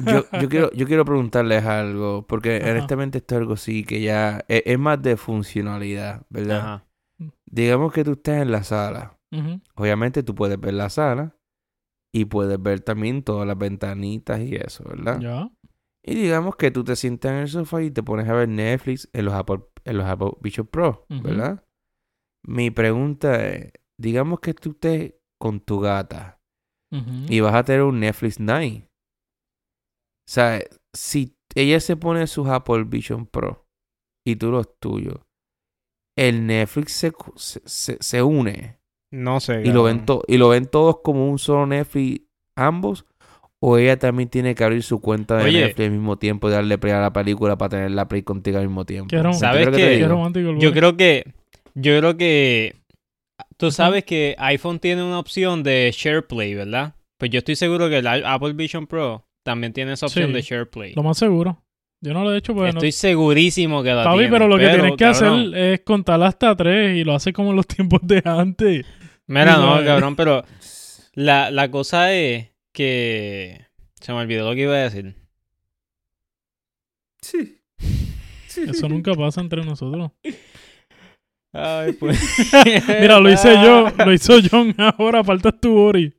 yo, 0.04 0.24
yo, 0.38 0.48
quiero, 0.50 0.70
yo 0.72 0.86
quiero 0.86 1.06
preguntarles 1.06 1.64
algo, 1.64 2.26
porque 2.26 2.56
Ajá. 2.56 2.72
honestamente 2.72 3.16
esto 3.16 3.36
es 3.36 3.40
algo 3.40 3.56
sí 3.56 3.82
que 3.82 4.02
ya 4.02 4.44
es, 4.48 4.64
es 4.66 4.78
más 4.78 5.00
de 5.00 5.16
funcionalidad, 5.16 6.26
¿verdad? 6.28 6.58
Ajá. 6.58 6.86
Digamos 7.46 7.90
que 7.94 8.04
tú 8.04 8.12
estés 8.12 8.42
en 8.42 8.52
la 8.52 8.64
sala. 8.64 9.18
Obviamente 9.76 10.22
tú 10.22 10.34
puedes 10.34 10.60
ver 10.60 10.74
la 10.74 10.90
sala 10.90 11.34
y 12.12 12.26
puedes 12.26 12.62
ver 12.62 12.80
también 12.80 13.22
todas 13.22 13.48
las 13.48 13.56
ventanitas 13.56 14.38
y 14.40 14.56
eso, 14.56 14.84
¿verdad? 14.86 15.20
Ya. 15.20 15.50
Y 16.02 16.16
digamos 16.16 16.56
que 16.56 16.70
tú 16.70 16.84
te 16.84 16.96
sientas 16.96 17.32
en 17.32 17.38
el 17.38 17.48
sofá 17.48 17.82
y 17.82 17.90
te 17.90 18.02
pones 18.02 18.28
a 18.28 18.34
ver 18.34 18.50
Netflix 18.50 19.08
en 19.14 19.24
los 19.24 19.32
Apple, 19.32 19.60
en 19.86 19.96
los 19.96 20.06
Apple 20.06 20.32
Vision 20.42 20.66
Pro. 20.66 21.06
¿verdad? 21.08 21.64
Mi 22.46 22.70
pregunta 22.70 23.42
es, 23.46 23.72
digamos 23.98 24.40
que 24.40 24.52
tú 24.52 24.72
estés 24.72 25.14
con 25.38 25.60
tu 25.60 25.80
gata 25.80 26.40
y 27.28 27.40
vas 27.40 27.54
a 27.54 27.62
tener 27.64 27.82
un 27.82 28.00
Netflix 28.00 28.40
Night. 28.40 28.84
O 28.84 30.28
sea, 30.28 30.60
si 30.94 31.34
ella 31.54 31.78
se 31.80 31.96
pone 31.96 32.26
sus 32.26 32.48
Apple 32.48 32.84
Vision 32.84 33.26
Pro 33.26 33.66
y 34.26 34.36
tú 34.36 34.50
los 34.50 34.78
tuyos, 34.78 35.18
el 36.16 36.46
Netflix 36.46 36.92
se, 36.92 37.12
se, 37.36 37.60
se- 37.66 37.98
se 38.00 38.22
une 38.22 38.78
No 39.12 39.40
sé. 39.40 39.62
y 39.64 39.72
lo, 39.72 39.82
ven 39.84 40.04
y 40.26 40.36
lo 40.38 40.48
ven 40.48 40.66
todos 40.66 41.00
como 41.04 41.30
un 41.30 41.38
solo 41.38 41.66
Netflix 41.66 42.22
ambos. 42.56 43.04
O 43.58 43.78
ella 43.78 43.98
también 43.98 44.28
tiene 44.28 44.54
que 44.54 44.64
abrir 44.64 44.82
su 44.82 45.00
cuenta 45.00 45.38
de 45.38 45.44
Oye. 45.44 45.60
Netflix 45.62 45.86
al 45.86 45.92
mismo 45.92 46.18
tiempo 46.18 46.48
y 46.48 46.52
darle 46.52 46.76
play 46.76 46.92
a 46.92 47.00
la 47.00 47.12
película 47.12 47.56
para 47.56 47.70
tener 47.70 47.90
la 47.90 48.06
play 48.06 48.22
contigo 48.22 48.58
al 48.58 48.66
mismo 48.68 48.84
tiempo. 48.84 49.08
Qué 49.08 49.16
¿Sabes 49.32 49.66
¿Entiendes 49.66 49.66
lo 49.66 49.72
que 49.72 49.98
qué? 49.98 50.08
romántico 50.08 50.50
el 50.50 50.58
Yo 50.58 50.72
creo 50.72 50.96
que, 50.96 51.32
yo 51.74 51.98
creo 51.98 52.16
que, 52.18 52.76
tú 53.56 53.70
sabes 53.70 54.04
que 54.04 54.34
iPhone 54.38 54.78
tiene 54.78 55.02
una 55.02 55.18
opción 55.18 55.62
de 55.62 55.92
SharePlay, 55.94 56.54
¿verdad? 56.54 56.94
Pues 57.18 57.30
yo 57.30 57.38
estoy 57.38 57.56
seguro 57.56 57.88
que 57.88 57.98
el 57.98 58.06
Apple 58.06 58.52
Vision 58.54 58.86
Pro 58.86 59.26
también 59.42 59.72
tiene 59.72 59.92
esa 59.92 60.06
opción 60.06 60.28
Sí. 60.28 60.32
de 60.34 60.42
SharePlay. 60.42 60.94
Lo 60.94 61.02
más 61.02 61.18
seguro. 61.18 61.62
Yo 62.02 62.12
no 62.12 62.24
lo 62.24 62.34
he 62.34 62.38
hecho 62.38 62.54
porque 62.54 62.72
no. 62.72 62.78
Estoy 62.78 62.92
segurísimo 62.92 63.82
que 63.82 63.90
la 63.94 64.04
Papi, 64.04 64.18
tiene. 64.18 64.32
pero 64.32 64.48
lo 64.48 64.58
que 64.58 64.68
tienes 64.68 64.90
que 64.92 64.96
cabrón, 65.04 65.48
hacer 65.48 65.58
es 65.72 65.80
contar 65.80 66.22
hasta 66.22 66.54
tres 66.54 66.96
y 66.98 67.04
lo 67.04 67.14
hace 67.14 67.32
como 67.32 67.50
en 67.50 67.56
los 67.56 67.66
tiempos 67.66 68.00
de 68.02 68.22
antes. 68.24 68.84
Mira, 69.26 69.56
no, 69.56 69.72
sabes. 69.74 69.86
cabrón, 69.86 70.14
pero 70.16 70.44
la, 71.14 71.50
la 71.50 71.70
cosa 71.70 72.12
es 72.12 72.50
que... 72.72 73.64
Se 74.00 74.12
me 74.12 74.18
olvidó 74.18 74.48
lo 74.48 74.54
que 74.54 74.62
iba 74.62 74.74
a 74.74 74.78
decir. 74.88 75.16
Sí. 77.22 77.58
Sí. 78.46 78.62
Eso 78.68 78.88
nunca 78.88 79.14
pasa 79.14 79.40
entre 79.40 79.64
nosotros. 79.64 80.10
Ay, 81.58 81.92
pues... 81.94 82.18
Mira, 83.00 83.18
lo 83.18 83.30
hice 83.30 83.54
yo, 83.54 83.88
lo 84.04 84.12
hizo 84.12 84.34
John 84.50 84.74
ahora, 84.76 85.24
falta 85.24 85.52
tu 85.52 85.74
Ori. 85.74 86.14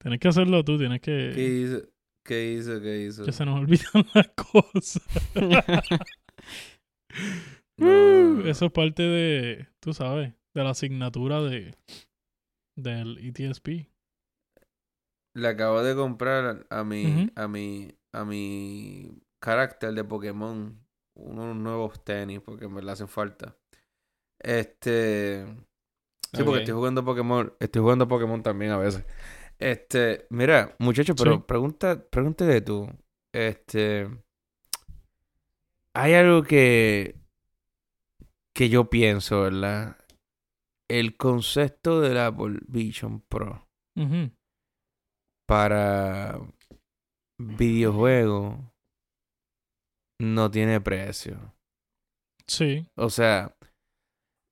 Tienes 0.00 0.18
que 0.18 0.28
hacerlo 0.28 0.64
tú, 0.64 0.78
tienes 0.78 1.00
¿Qué 1.00 1.32
que... 1.34 1.42
hizo? 1.42 1.82
¿Qué 2.24 2.52
hizo? 2.54 2.80
¿Qué 2.80 3.04
hizo? 3.04 3.24
Que 3.24 3.32
se 3.32 3.44
nos 3.44 3.60
olvidan 3.60 4.06
las 4.14 4.28
cosas. 4.28 5.02
No. 7.76 8.46
Eso 8.46 8.66
es 8.66 8.72
parte 8.72 9.02
de, 9.02 9.68
tú 9.80 9.92
sabes, 9.92 10.32
de 10.54 10.64
la 10.64 10.70
asignatura 10.70 11.42
de 11.42 11.74
del 12.76 13.18
ETSP. 13.18 13.88
Le 15.34 15.48
acabo 15.48 15.82
de 15.82 15.94
comprar 15.94 16.66
a 16.70 16.84
mi, 16.84 17.30
a 17.34 17.46
mi, 17.46 17.92
a 18.12 18.24
mi 18.24 19.22
carácter 19.38 19.92
de 19.92 20.04
Pokémon 20.04 20.80
unos 21.14 21.56
nuevos 21.56 22.02
tenis 22.04 22.40
porque 22.40 22.68
me 22.68 22.80
le 22.82 22.92
hacen 22.92 23.08
falta. 23.08 23.56
Este, 24.46 25.44
sí, 26.32 26.44
porque 26.44 26.58
estoy 26.58 26.74
jugando 26.74 27.04
Pokémon, 27.04 27.52
estoy 27.58 27.82
jugando 27.82 28.06
Pokémon 28.06 28.44
también 28.44 28.70
a 28.70 28.78
veces. 28.78 29.04
Este, 29.58 30.28
mira, 30.30 30.76
muchachos, 30.78 31.16
pero 31.18 31.38
Sí. 31.38 31.44
pregunta, 31.48 32.08
pregúntale 32.08 32.60
tú, 32.60 32.88
este, 33.34 34.08
hay 35.94 36.14
algo 36.14 36.44
que, 36.44 37.16
que 38.54 38.68
yo 38.68 38.88
pienso, 38.88 39.42
¿verdad? 39.42 39.98
El 40.88 41.16
concepto 41.16 42.00
del 42.00 42.18
Apple 42.18 42.60
Vision 42.68 43.22
Pro 43.22 43.66
para 45.48 46.38
videojuegos 47.38 48.58
no 50.20 50.50
tiene 50.52 50.80
precio. 50.80 51.52
Sí, 52.46 52.86
O 52.94 53.10
sea, 53.10 53.56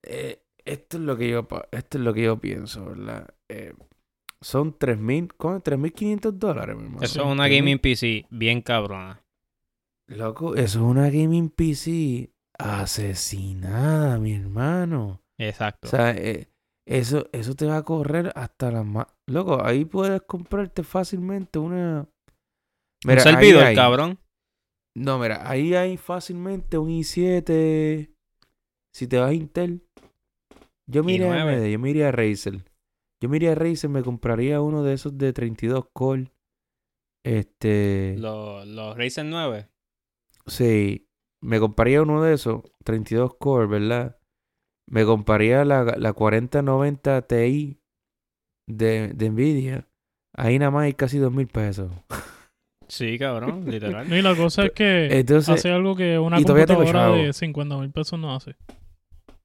eh, 0.07 0.43
esto 0.65 0.97
es 0.99 1.03
lo 1.03 1.17
que 1.17 1.29
yo 1.31 1.47
pa- 1.49 1.69
esto 1.73 1.99
es 1.99 2.05
lo 2.05 2.15
que 2.15 2.23
yo 2.23 2.39
pienso, 2.41 2.85
¿verdad? 2.87 3.29
Eh, 3.49 3.75
son 4.41 4.77
3000, 4.79 5.33
¿cómo? 5.35 5.61
3500 5.61 6.39
dólares, 6.39 6.77
mi 6.77 6.85
hermano. 6.85 7.03
Eso 7.03 7.21
es 7.21 7.27
una 7.27 7.45
3,000. 7.45 7.59
gaming 7.59 7.79
PC 7.79 8.27
bien 8.31 8.61
cabrona. 8.63 9.23
Loco, 10.07 10.55
eso 10.55 10.79
es 10.81 10.85
una 10.85 11.09
gaming 11.11 11.49
PC 11.51 12.31
asesinada, 12.59 14.19
mi 14.19 14.35
hermano. 14.35 15.23
Exacto. 15.39 15.89
O 15.89 15.91
sea, 15.91 16.11
eh, 16.13 16.49
eso, 16.87 17.27
eso 17.33 17.55
te 17.55 17.67
va 17.67 17.79
a 17.79 17.83
correr 17.85 18.31
hasta 18.35 18.71
las 18.71 18.85
más. 18.85 19.07
Loco, 19.27 19.65
ahí 19.65 19.85
puedes 19.85 20.23
comprarte 20.23 20.83
fácilmente 20.83 21.59
una. 21.59 22.07
Un 23.05 23.11
ahí 23.11 23.21
servidor, 23.21 23.65
hay- 23.65 23.75
cabrón. 23.75 24.19
No, 24.97 25.19
mira, 25.19 25.49
ahí 25.51 25.75
hay 25.75 25.97
fácilmente 25.97 26.79
un 26.79 26.89
i7. 26.91 28.11
Si 28.95 29.09
te 29.09 29.19
vas 29.19 29.31
a 29.31 29.35
Intel. 29.35 29.83
Yo 30.87 31.03
me 31.05 31.14
iría 31.14 31.33
a 31.33 31.45
i9. 31.45 31.57
AMD, 31.57 31.67
yo 31.67 31.79
me 31.79 31.91
iría 31.91 32.09
a 32.09 32.12
Razer. 32.12 32.64
Yo 33.23 33.29
me 33.29 33.37
iría 33.37 33.53
a 33.53 33.55
Razer, 33.55 33.91
me 33.91 34.03
compraría 34.03 34.61
uno 34.61 34.83
de 34.83 34.95
esos 34.95 35.17
de 35.17 35.33
32 35.33 35.87
core. 35.93 36.33
Este. 37.25 38.17
Los, 38.19 38.67
los 38.67 38.97
Ryzen 38.97 39.31
9. 39.31 39.69
Sí, 40.47 41.09
me 41.43 41.59
compraría 41.59 42.03
uno 42.03 42.23
de 42.23 42.35
esos, 42.35 42.62
32 42.85 43.37
core, 43.37 43.67
¿verdad? 43.67 44.19
Me 44.87 45.05
compraría 45.05 45.64
la, 45.64 45.85
la 45.85 46.12
4090 46.12 47.23
Ti 47.23 47.81
de, 48.69 49.12
de 49.14 49.31
Nvidia. 49.31 49.88
Ahí 50.37 50.59
nada 50.59 50.71
más 50.71 50.85
hay 50.85 50.95
casi 50.95 51.19
dos 51.19 51.33
mil 51.33 51.47
pesos. 51.47 51.91
Sí, 52.88 53.19
cabrón, 53.19 53.64
literal. 53.71 54.07
No, 54.09 54.17
y 54.17 54.23
la 54.23 54.37
cosa 54.37 54.67
es 54.67 54.73
que 54.73 55.19
Entonces, 55.19 55.49
hace 55.49 55.71
algo 55.71 55.97
que 55.97 56.19
una 56.19 56.37
computadora 56.37 57.09
de 57.12 57.33
50 57.33 57.79
mil 57.79 57.91
pesos 57.91 58.19
no 58.19 58.35
hace. 58.35 58.57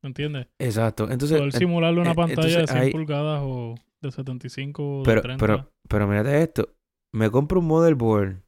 ¿Me 0.01 0.08
entiendes? 0.08 0.48
exacto. 0.60 1.10
Entonces, 1.10 1.38
Poder 1.38 1.53
simularle 1.53 2.00
una 2.01 2.12
eh, 2.12 2.15
pantalla 2.15 2.48
entonces 2.48 2.62
de 2.62 2.68
100 2.68 2.77
ahí- 2.84 2.91
pulgadas 2.91 3.41
o 3.44 3.75
de 4.01 4.12
75 4.12 4.84
o 4.84 4.98
de 5.00 5.06
pero, 5.06 5.22
30. 5.22 5.46
pero, 5.46 5.72
pero 5.89 6.08
mírate 6.08 6.41
esto. 6.41 6.70
Me 7.13 7.29
compro 7.29 7.60
un 7.60 7.68
motherboard, 7.68 8.41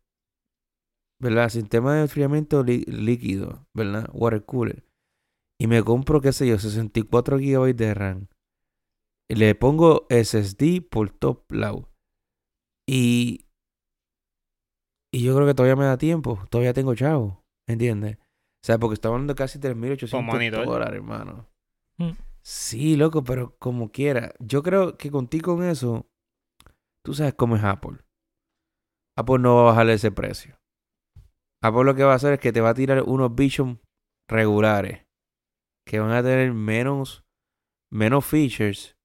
¿verdad? 1.19 1.49
Sistema 1.49 1.95
de 1.95 2.01
enfriamiento 2.03 2.63
lí- 2.63 2.85
líquido, 2.85 3.67
¿verdad? 3.73 4.07
Water 4.13 4.45
cooler. 4.45 4.83
Y 5.59 5.67
me 5.67 5.83
compro, 5.83 6.21
qué 6.21 6.31
sé 6.31 6.47
yo, 6.47 6.57
64 6.57 7.37
GB 7.37 7.73
de 7.75 7.93
RAM. 7.93 8.27
Y 9.29 9.35
le 9.35 9.53
pongo 9.55 10.07
SSD 10.09 10.81
por 10.81 11.09
top 11.11 11.51
lado. 11.51 11.89
Y 12.87 13.45
Y 15.13 15.23
yo 15.23 15.35
creo 15.35 15.45
que 15.45 15.53
todavía 15.53 15.75
me 15.75 15.83
da 15.85 15.97
tiempo. 15.97 16.39
Todavía 16.49 16.73
tengo 16.73 16.95
chavo. 16.95 17.43
¿Entiendes? 17.67 18.17
O 18.61 18.65
sea, 18.65 18.77
porque 18.77 18.93
estamos 18.93 19.15
hablando 19.15 19.33
de 19.33 19.37
casi 19.37 19.59
3.800 19.59 20.23
monitor. 20.23 20.65
dólares, 20.65 20.95
hermano. 20.95 21.49
Mm. 21.97 22.11
Sí, 22.43 22.95
loco, 22.95 23.23
pero 23.23 23.57
como 23.57 23.91
quiera. 23.91 24.33
Yo 24.39 24.61
creo 24.61 24.97
que 24.97 25.09
contigo 25.09 25.55
con 25.55 25.65
eso, 25.65 26.07
tú 27.03 27.13
sabes 27.13 27.33
cómo 27.33 27.55
es 27.55 27.63
Apple. 27.63 27.97
Apple 29.17 29.39
no 29.39 29.55
va 29.55 29.61
a 29.61 29.65
bajarle 29.65 29.93
ese 29.93 30.11
precio. 30.11 30.59
Apple 31.63 31.83
lo 31.83 31.95
que 31.95 32.03
va 32.03 32.13
a 32.13 32.15
hacer 32.15 32.33
es 32.33 32.39
que 32.39 32.51
te 32.51 32.61
va 32.61 32.69
a 32.69 32.73
tirar 32.73 33.03
unos 33.03 33.33
Vision 33.35 33.81
regulares. 34.27 35.05
Que 35.85 35.99
van 35.99 36.11
a 36.11 36.23
tener 36.23 36.53
menos, 36.53 37.23
menos 37.91 38.25
features. 38.25 38.95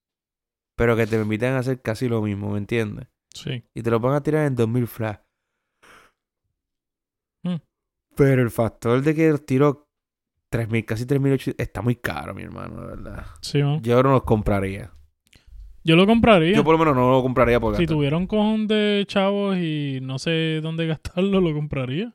Pero 0.76 0.96
que 0.96 1.06
te 1.06 1.16
permitan 1.16 1.54
hacer 1.54 1.80
casi 1.80 2.08
lo 2.08 2.20
mismo, 2.22 2.50
¿me 2.50 2.58
entiendes? 2.58 3.08
Sí. 3.34 3.64
Y 3.74 3.82
te 3.82 3.90
lo 3.90 4.00
van 4.00 4.14
a 4.14 4.22
tirar 4.22 4.46
en 4.46 4.54
2000 4.54 4.86
flash. 4.86 5.18
Pero 8.16 8.42
el 8.42 8.50
factor 8.50 9.02
de 9.02 9.14
que 9.14 9.30
los 9.30 9.44
tiro 9.46 9.88
3000, 10.50 10.84
casi 10.84 11.06
3800 11.06 11.54
está 11.64 11.82
muy 11.82 11.96
caro, 11.96 12.34
mi 12.34 12.42
hermano, 12.42 12.80
de 12.80 12.86
verdad. 12.86 13.26
Sí, 13.42 13.62
mano. 13.62 13.80
Yo 13.82 14.02
no 14.02 14.12
los 14.12 14.22
compraría. 14.24 14.92
Yo 15.84 15.94
lo 15.94 16.06
compraría. 16.06 16.56
Yo 16.56 16.64
por 16.64 16.72
lo 16.72 16.78
menos 16.78 16.96
no 16.96 17.10
lo 17.12 17.22
compraría 17.22 17.60
por 17.60 17.76
Si 17.76 17.82
gastar. 17.82 17.96
tuviera 17.96 18.16
un 18.16 18.26
cojón 18.26 18.66
de 18.66 19.04
chavos 19.06 19.56
y 19.58 20.00
no 20.02 20.18
sé 20.18 20.60
dónde 20.62 20.86
gastarlo, 20.88 21.40
lo 21.40 21.52
compraría. 21.54 22.12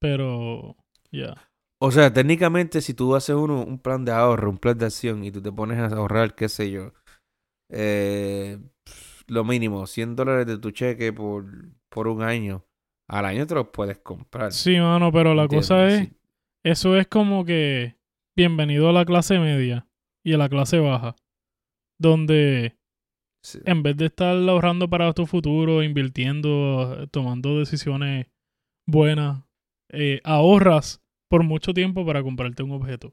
Pero, 0.00 0.76
ya. 1.10 1.34
O 1.80 1.90
sea, 1.90 2.12
técnicamente 2.12 2.80
si 2.80 2.94
tú 2.94 3.14
haces 3.14 3.34
uno, 3.36 3.62
un 3.62 3.78
plan 3.78 4.04
de 4.04 4.12
ahorro, 4.12 4.50
un 4.50 4.58
plan 4.58 4.78
de 4.78 4.86
acción 4.86 5.24
y 5.24 5.30
tú 5.30 5.42
te 5.42 5.52
pones 5.52 5.78
a 5.78 5.94
ahorrar, 5.96 6.34
qué 6.34 6.48
sé 6.48 6.70
yo, 6.70 6.92
eh, 7.70 8.58
lo 9.26 9.44
mínimo, 9.44 9.86
100 9.86 10.16
dólares 10.16 10.46
de 10.46 10.58
tu 10.58 10.70
cheque 10.70 11.12
por, 11.12 11.44
por 11.90 12.08
un 12.08 12.22
año, 12.22 12.64
al 13.08 13.24
año 13.24 13.46
te 13.46 13.54
los 13.54 13.68
puedes 13.68 13.98
comprar. 13.98 14.52
Sí, 14.52 14.76
mano, 14.78 15.12
pero 15.12 15.34
la 15.34 15.42
¿entiendes? 15.44 15.68
cosa 15.68 15.86
es, 15.88 16.00
Sí. 16.08 16.12
eso 16.64 16.96
es 16.96 17.06
como 17.06 17.44
que 17.44 17.96
bienvenido 18.36 18.88
a 18.88 18.92
la 18.92 19.04
clase 19.04 19.38
media 19.38 19.86
y 20.24 20.32
a 20.34 20.38
la 20.38 20.48
clase 20.48 20.78
baja, 20.78 21.14
donde 21.98 22.74
Sí. 23.42 23.60
en 23.64 23.82
vez 23.84 23.96
de 23.96 24.06
estar 24.06 24.34
ahorrando 24.36 24.88
para 24.90 25.12
tu 25.12 25.24
futuro, 25.26 25.82
invirtiendo, 25.84 27.06
tomando 27.12 27.58
decisiones 27.60 28.26
buenas, 28.86 29.44
eh, 29.90 30.20
ahorras 30.24 31.00
por 31.28 31.44
mucho 31.44 31.72
tiempo 31.72 32.04
para 32.04 32.22
comprarte 32.24 32.62
un 32.64 32.72
objeto. 32.72 33.12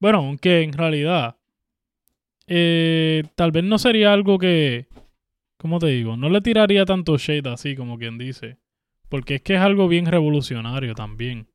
Bueno, 0.00 0.18
aunque 0.18 0.62
en 0.62 0.72
realidad 0.72 1.36
eh, 2.48 3.22
tal 3.36 3.52
vez 3.52 3.62
no 3.64 3.78
sería 3.78 4.12
algo 4.12 4.38
que, 4.38 4.88
¿cómo 5.56 5.78
te 5.78 5.86
digo? 5.88 6.16
No 6.16 6.28
le 6.28 6.40
tiraría 6.40 6.84
tanto 6.84 7.16
shade 7.16 7.48
así 7.50 7.76
como 7.76 7.98
quien 7.98 8.18
dice, 8.18 8.58
porque 9.10 9.36
es 9.36 9.42
que 9.42 9.54
es 9.56 9.60
algo 9.60 9.88
bien 9.88 10.06
revolucionario 10.06 10.94
también. 10.94 11.46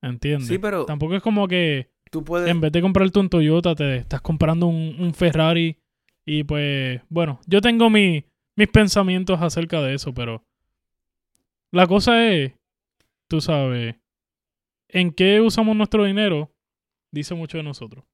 ¿Entiendes? 0.00 0.48
Sí, 0.48 0.58
pero 0.58 0.84
Tampoco 0.86 1.14
es 1.14 1.22
como 1.22 1.46
que 1.46 1.90
tú 2.10 2.24
puedes... 2.24 2.50
en 2.50 2.60
vez 2.60 2.72
de 2.72 2.80
comprarte 2.82 3.18
un 3.18 3.28
Toyota, 3.28 3.74
te 3.74 3.96
estás 3.96 4.20
comprando 4.20 4.66
un, 4.66 4.96
un 4.98 5.14
Ferrari. 5.14 5.78
Y 6.24 6.44
pues, 6.44 7.00
bueno, 7.08 7.40
yo 7.46 7.60
tengo 7.60 7.90
mi- 7.90 8.24
mis 8.56 8.68
pensamientos 8.68 9.40
acerca 9.40 9.80
de 9.82 9.94
eso, 9.94 10.12
pero 10.14 10.44
la 11.72 11.86
cosa 11.86 12.28
es, 12.30 12.52
tú 13.28 13.40
sabes, 13.40 13.96
en 14.88 15.12
qué 15.12 15.40
usamos 15.40 15.76
nuestro 15.76 16.04
dinero, 16.04 16.52
dice 17.12 17.34
mucho 17.34 17.58
de 17.58 17.64
nosotros. 17.64 18.04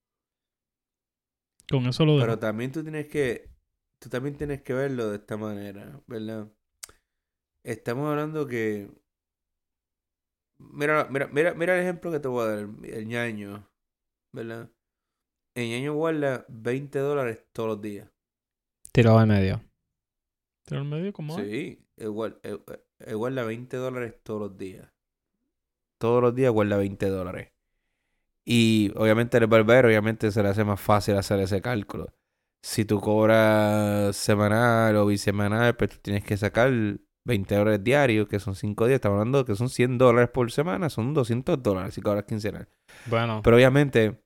Con 1.70 1.86
eso 1.86 2.04
lo 2.04 2.14
dejo. 2.14 2.26
Pero 2.26 2.38
también 2.38 2.72
tú 2.72 2.82
tienes 2.82 3.06
que, 3.08 3.50
tú 3.98 4.08
también 4.08 4.36
tienes 4.36 4.62
que 4.62 4.72
verlo 4.74 5.10
de 5.10 5.16
esta 5.16 5.36
manera, 5.36 6.00
¿verdad? 6.06 6.48
Estamos 7.64 8.08
hablando 8.08 8.46
que, 8.46 8.90
mira, 10.58 11.06
mira, 11.10 11.28
mira, 11.28 11.54
mira 11.54 11.74
el 11.74 11.82
ejemplo 11.82 12.10
que 12.10 12.20
te 12.20 12.28
voy 12.28 12.44
a 12.44 12.46
dar, 12.48 12.58
el, 12.58 12.84
el 12.84 13.06
ñaño, 13.06 13.68
¿verdad? 14.32 14.70
El 15.54 15.68
ñaño 15.68 15.94
guarda 15.94 16.44
20 16.48 16.98
dólares 16.98 17.44
todos 17.52 17.70
los 17.70 17.82
días. 17.82 18.08
Tirado 18.92 19.20
de 19.20 19.26
medio. 19.26 19.60
¿Tiro 20.64 20.80
al 20.80 20.86
medio 20.86 21.12
cómo? 21.12 21.36
Sí, 21.36 21.84
él 21.96 22.10
guarda 22.10 23.44
20 23.44 23.76
dólares 23.76 24.14
todos 24.22 24.40
los 24.40 24.58
días. 24.58 24.92
Todos 25.98 26.22
los 26.22 26.34
días 26.34 26.52
guarda 26.52 26.76
20 26.76 27.08
dólares. 27.08 27.52
Y 28.44 28.92
obviamente 28.96 29.36
el 29.36 29.46
barbero, 29.46 29.88
obviamente 29.88 30.30
se 30.30 30.42
le 30.42 30.48
hace 30.48 30.64
más 30.64 30.80
fácil 30.80 31.16
hacer 31.16 31.40
ese 31.40 31.60
cálculo. 31.60 32.14
Si 32.62 32.84
tú 32.84 33.00
cobras 33.00 34.16
semanal 34.16 34.96
o 34.96 35.06
bisemanal, 35.06 35.76
pues 35.76 35.90
tú 35.90 35.98
tienes 36.02 36.24
que 36.24 36.36
sacar 36.36 36.72
20 37.24 37.54
dólares 37.56 37.84
diarios, 37.84 38.28
que 38.28 38.40
son 38.40 38.54
5 38.54 38.86
días. 38.86 38.96
Estamos 38.96 39.18
hablando 39.18 39.44
que 39.44 39.54
son 39.56 39.68
100 39.68 39.98
dólares 39.98 40.30
por 40.30 40.50
semana, 40.50 40.88
son 40.90 41.14
200 41.14 41.62
dólares 41.62 41.94
si 41.94 42.00
cobras 42.00 42.24
quincenal. 42.24 42.68
Bueno, 43.06 43.40
Pero 43.44 43.56
obviamente, 43.56 44.20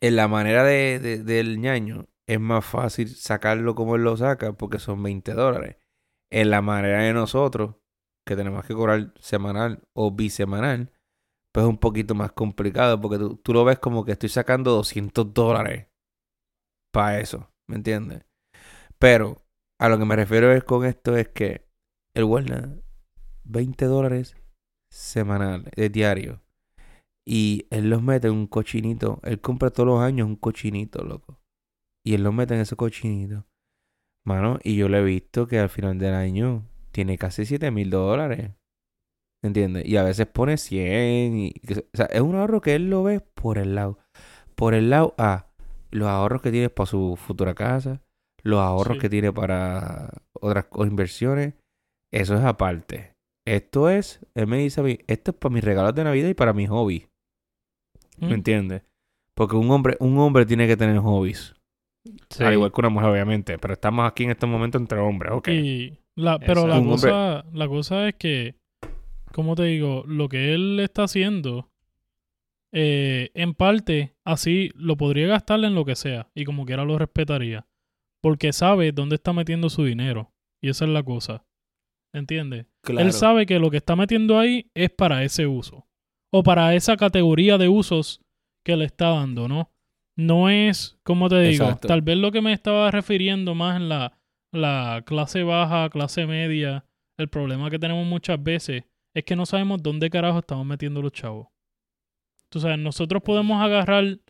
en 0.00 0.16
la 0.16 0.28
manera 0.28 0.62
de, 0.64 0.98
de- 0.98 1.22
del 1.22 1.60
ñaño, 1.60 2.06
es 2.26 2.40
más 2.40 2.64
fácil 2.64 3.08
sacarlo 3.14 3.74
como 3.74 3.96
él 3.96 4.02
lo 4.02 4.16
saca 4.16 4.52
porque 4.52 4.78
son 4.78 5.02
20 5.02 5.32
dólares. 5.32 5.76
En 6.30 6.50
la 6.50 6.60
manera 6.60 7.02
de 7.02 7.12
nosotros, 7.12 7.76
que 8.26 8.34
tenemos 8.36 8.64
que 8.64 8.74
cobrar 8.74 9.12
semanal 9.20 9.82
o 9.94 10.10
bisemanal, 10.10 10.90
pues 11.52 11.64
es 11.64 11.70
un 11.70 11.78
poquito 11.78 12.14
más 12.14 12.32
complicado 12.32 13.00
porque 13.00 13.18
tú, 13.18 13.36
tú 13.36 13.52
lo 13.54 13.64
ves 13.64 13.78
como 13.78 14.04
que 14.04 14.12
estoy 14.12 14.28
sacando 14.28 14.72
200 14.72 15.32
dólares 15.32 15.86
para 16.92 17.20
eso, 17.20 17.50
¿me 17.68 17.76
entiendes? 17.76 18.24
Pero 18.98 19.42
a 19.78 19.88
lo 19.88 19.98
que 19.98 20.04
me 20.04 20.16
refiero 20.16 20.52
es 20.52 20.64
con 20.64 20.84
esto 20.84 21.16
es 21.16 21.28
que 21.28 21.65
el 22.16 22.24
guarda 22.24 22.74
20 23.44 23.84
dólares 23.84 24.36
semanal, 24.90 25.70
de 25.76 25.88
diario. 25.90 26.42
Y 27.28 27.66
él 27.70 27.90
los 27.90 28.02
mete 28.02 28.28
en 28.28 28.34
un 28.34 28.46
cochinito. 28.46 29.20
Él 29.22 29.40
compra 29.40 29.70
todos 29.70 29.86
los 29.86 30.00
años 30.00 30.26
un 30.26 30.36
cochinito, 30.36 31.04
loco. 31.04 31.38
Y 32.04 32.14
él 32.14 32.22
los 32.22 32.32
mete 32.32 32.54
en 32.54 32.60
ese 32.60 32.76
cochinito. 32.76 33.44
Mano, 34.24 34.58
y 34.62 34.76
yo 34.76 34.88
le 34.88 34.98
he 34.98 35.04
visto 35.04 35.46
que 35.46 35.58
al 35.58 35.68
final 35.68 35.98
del 35.98 36.14
año 36.14 36.64
tiene 36.92 37.18
casi 37.18 37.44
7 37.44 37.70
mil 37.70 37.90
dólares. 37.90 38.52
¿Entiendes? 39.44 39.84
Y 39.86 39.96
a 39.96 40.02
veces 40.02 40.26
pone 40.26 40.56
100. 40.56 41.36
Y, 41.36 41.54
o 41.68 41.96
sea, 41.96 42.06
es 42.06 42.20
un 42.20 42.34
ahorro 42.36 42.60
que 42.60 42.74
él 42.74 42.88
lo 42.90 43.02
ve 43.02 43.20
por 43.20 43.58
el 43.58 43.74
lado. 43.74 43.98
Por 44.54 44.74
el 44.74 44.88
lado 44.90 45.14
A, 45.18 45.48
los 45.90 46.08
ahorros 46.08 46.42
que 46.42 46.50
tiene 46.50 46.70
para 46.70 46.86
su 46.86 47.16
futura 47.16 47.54
casa. 47.54 48.02
Los 48.42 48.60
ahorros 48.60 48.96
Sí. 48.96 49.00
que 49.00 49.08
tiene 49.10 49.32
para 49.32 50.10
otras 50.32 50.66
inversiones. 50.78 51.54
Eso 52.12 52.34
es 52.34 52.44
aparte. 52.44 53.12
Esto 53.46 53.88
es, 53.90 54.20
él 54.34 54.46
me 54.46 54.58
dice 54.58 54.80
a 54.80 54.84
mí, 54.84 54.98
esto 55.06 55.30
es 55.30 55.36
para 55.36 55.52
mis 55.54 55.62
regalos 55.64 55.94
de 55.94 56.04
Navidad 56.04 56.28
y 56.28 56.34
para 56.34 56.52
mis 56.52 56.68
hobbies. 56.68 57.08
¿Mm? 58.18 58.26
¿Me 58.26 58.34
entiendes? 58.34 58.82
Porque 59.34 59.56
un 59.56 59.70
hombre, 59.70 59.96
un 60.00 60.18
hombre 60.18 60.46
tiene 60.46 60.66
que 60.66 60.76
tener 60.76 60.98
hobbies. 60.98 61.54
sí. 62.30 62.42
Al 62.44 62.54
igual 62.54 62.72
que 62.72 62.80
una 62.80 62.88
mujer, 62.88 63.10
obviamente. 63.10 63.58
Pero 63.58 63.74
estamos 63.74 64.08
aquí 64.08 64.24
en 64.24 64.30
este 64.30 64.46
momento 64.46 64.78
entre 64.78 64.98
hombres, 64.98 65.32
ok. 65.32 65.48
Y 65.48 65.98
la, 66.14 66.38
pero 66.38 66.66
la 66.66 66.78
hombre- 66.78 66.92
cosa, 66.92 67.44
la 67.52 67.68
cosa 67.68 68.08
es 68.08 68.14
que, 68.14 68.56
como 69.32 69.54
te 69.54 69.64
digo, 69.64 70.02
lo 70.06 70.28
que 70.28 70.54
él 70.54 70.80
está 70.80 71.04
haciendo, 71.04 71.68
eh, 72.72 73.30
en 73.34 73.54
parte, 73.54 74.14
así 74.24 74.70
lo 74.74 74.96
podría 74.96 75.28
gastar 75.28 75.62
en 75.64 75.74
lo 75.74 75.84
que 75.84 75.94
sea 75.96 76.28
y 76.34 76.44
como 76.44 76.64
quiera 76.66 76.84
lo 76.84 76.98
respetaría. 76.98 77.66
Porque 78.22 78.52
sabe 78.52 78.90
dónde 78.92 79.16
está 79.16 79.32
metiendo 79.32 79.68
su 79.70 79.84
dinero. 79.84 80.32
Y 80.60 80.70
esa 80.70 80.84
es 80.84 80.90
la 80.90 81.02
cosa. 81.02 81.44
¿Entiendes? 82.16 82.66
Claro. 82.82 83.06
Él 83.06 83.12
sabe 83.12 83.44
que 83.44 83.58
lo 83.58 83.70
que 83.70 83.76
está 83.76 83.94
metiendo 83.94 84.38
ahí 84.38 84.70
es 84.74 84.88
para 84.88 85.22
ese 85.22 85.46
uso. 85.46 85.86
O 86.32 86.42
para 86.42 86.74
esa 86.74 86.96
categoría 86.96 87.58
de 87.58 87.68
usos 87.68 88.22
que 88.64 88.74
le 88.74 88.86
está 88.86 89.10
dando, 89.10 89.48
¿no? 89.48 89.70
No 90.16 90.48
es, 90.48 90.98
como 91.02 91.28
te 91.28 91.38
digo, 91.40 91.64
Exacto. 91.64 91.88
tal 91.88 92.00
vez 92.00 92.16
lo 92.16 92.32
que 92.32 92.40
me 92.40 92.54
estaba 92.54 92.90
refiriendo 92.90 93.54
más 93.54 93.76
en 93.76 93.90
la, 93.90 94.18
la 94.50 95.02
clase 95.04 95.42
baja, 95.42 95.90
clase 95.90 96.26
media, 96.26 96.86
el 97.18 97.28
problema 97.28 97.68
que 97.68 97.78
tenemos 97.78 98.06
muchas 98.06 98.42
veces 98.42 98.84
es 99.14 99.24
que 99.24 99.36
no 99.36 99.44
sabemos 99.44 99.82
dónde 99.82 100.08
carajo 100.08 100.38
estamos 100.38 100.64
metiendo 100.64 101.02
los 101.02 101.12
chavos. 101.12 101.48
Tú 102.50 102.60
sabes, 102.60 102.78
nosotros 102.78 103.22
podemos 103.22 103.62
agarrar 103.62 104.20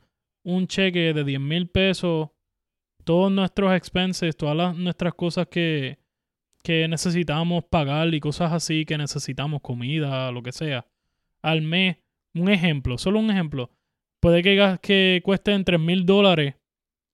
un 0.44 0.66
cheque 0.66 1.12
de 1.14 1.22
10 1.22 1.40
mil 1.40 1.68
pesos, 1.68 2.30
todos 3.04 3.30
nuestros 3.30 3.72
expenses, 3.74 4.36
todas 4.36 4.56
las, 4.56 4.76
nuestras 4.76 5.14
cosas 5.14 5.46
que, 5.46 5.98
que 6.66 6.88
necesitamos 6.88 7.62
pagar 7.70 8.12
y 8.12 8.18
cosas 8.18 8.52
así 8.52 8.84
que 8.86 8.98
necesitamos, 8.98 9.60
comida, 9.62 10.32
lo 10.32 10.42
que 10.42 10.50
sea, 10.50 10.84
al 11.40 11.62
mes. 11.62 11.98
Un 12.34 12.48
ejemplo, 12.48 12.98
solo 12.98 13.20
un 13.20 13.30
ejemplo. 13.30 13.70
Puede 14.18 14.42
que, 14.42 14.76
que 14.82 15.20
cuesten 15.22 15.62
3 15.62 15.78
mil 15.78 16.04
dólares 16.04 16.56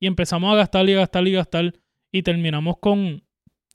y 0.00 0.06
empezamos 0.06 0.50
a 0.50 0.56
gastar 0.56 0.88
y 0.88 0.94
gastar 0.94 1.28
y 1.28 1.32
gastar 1.32 1.74
y 2.10 2.22
terminamos 2.22 2.78
con 2.78 3.24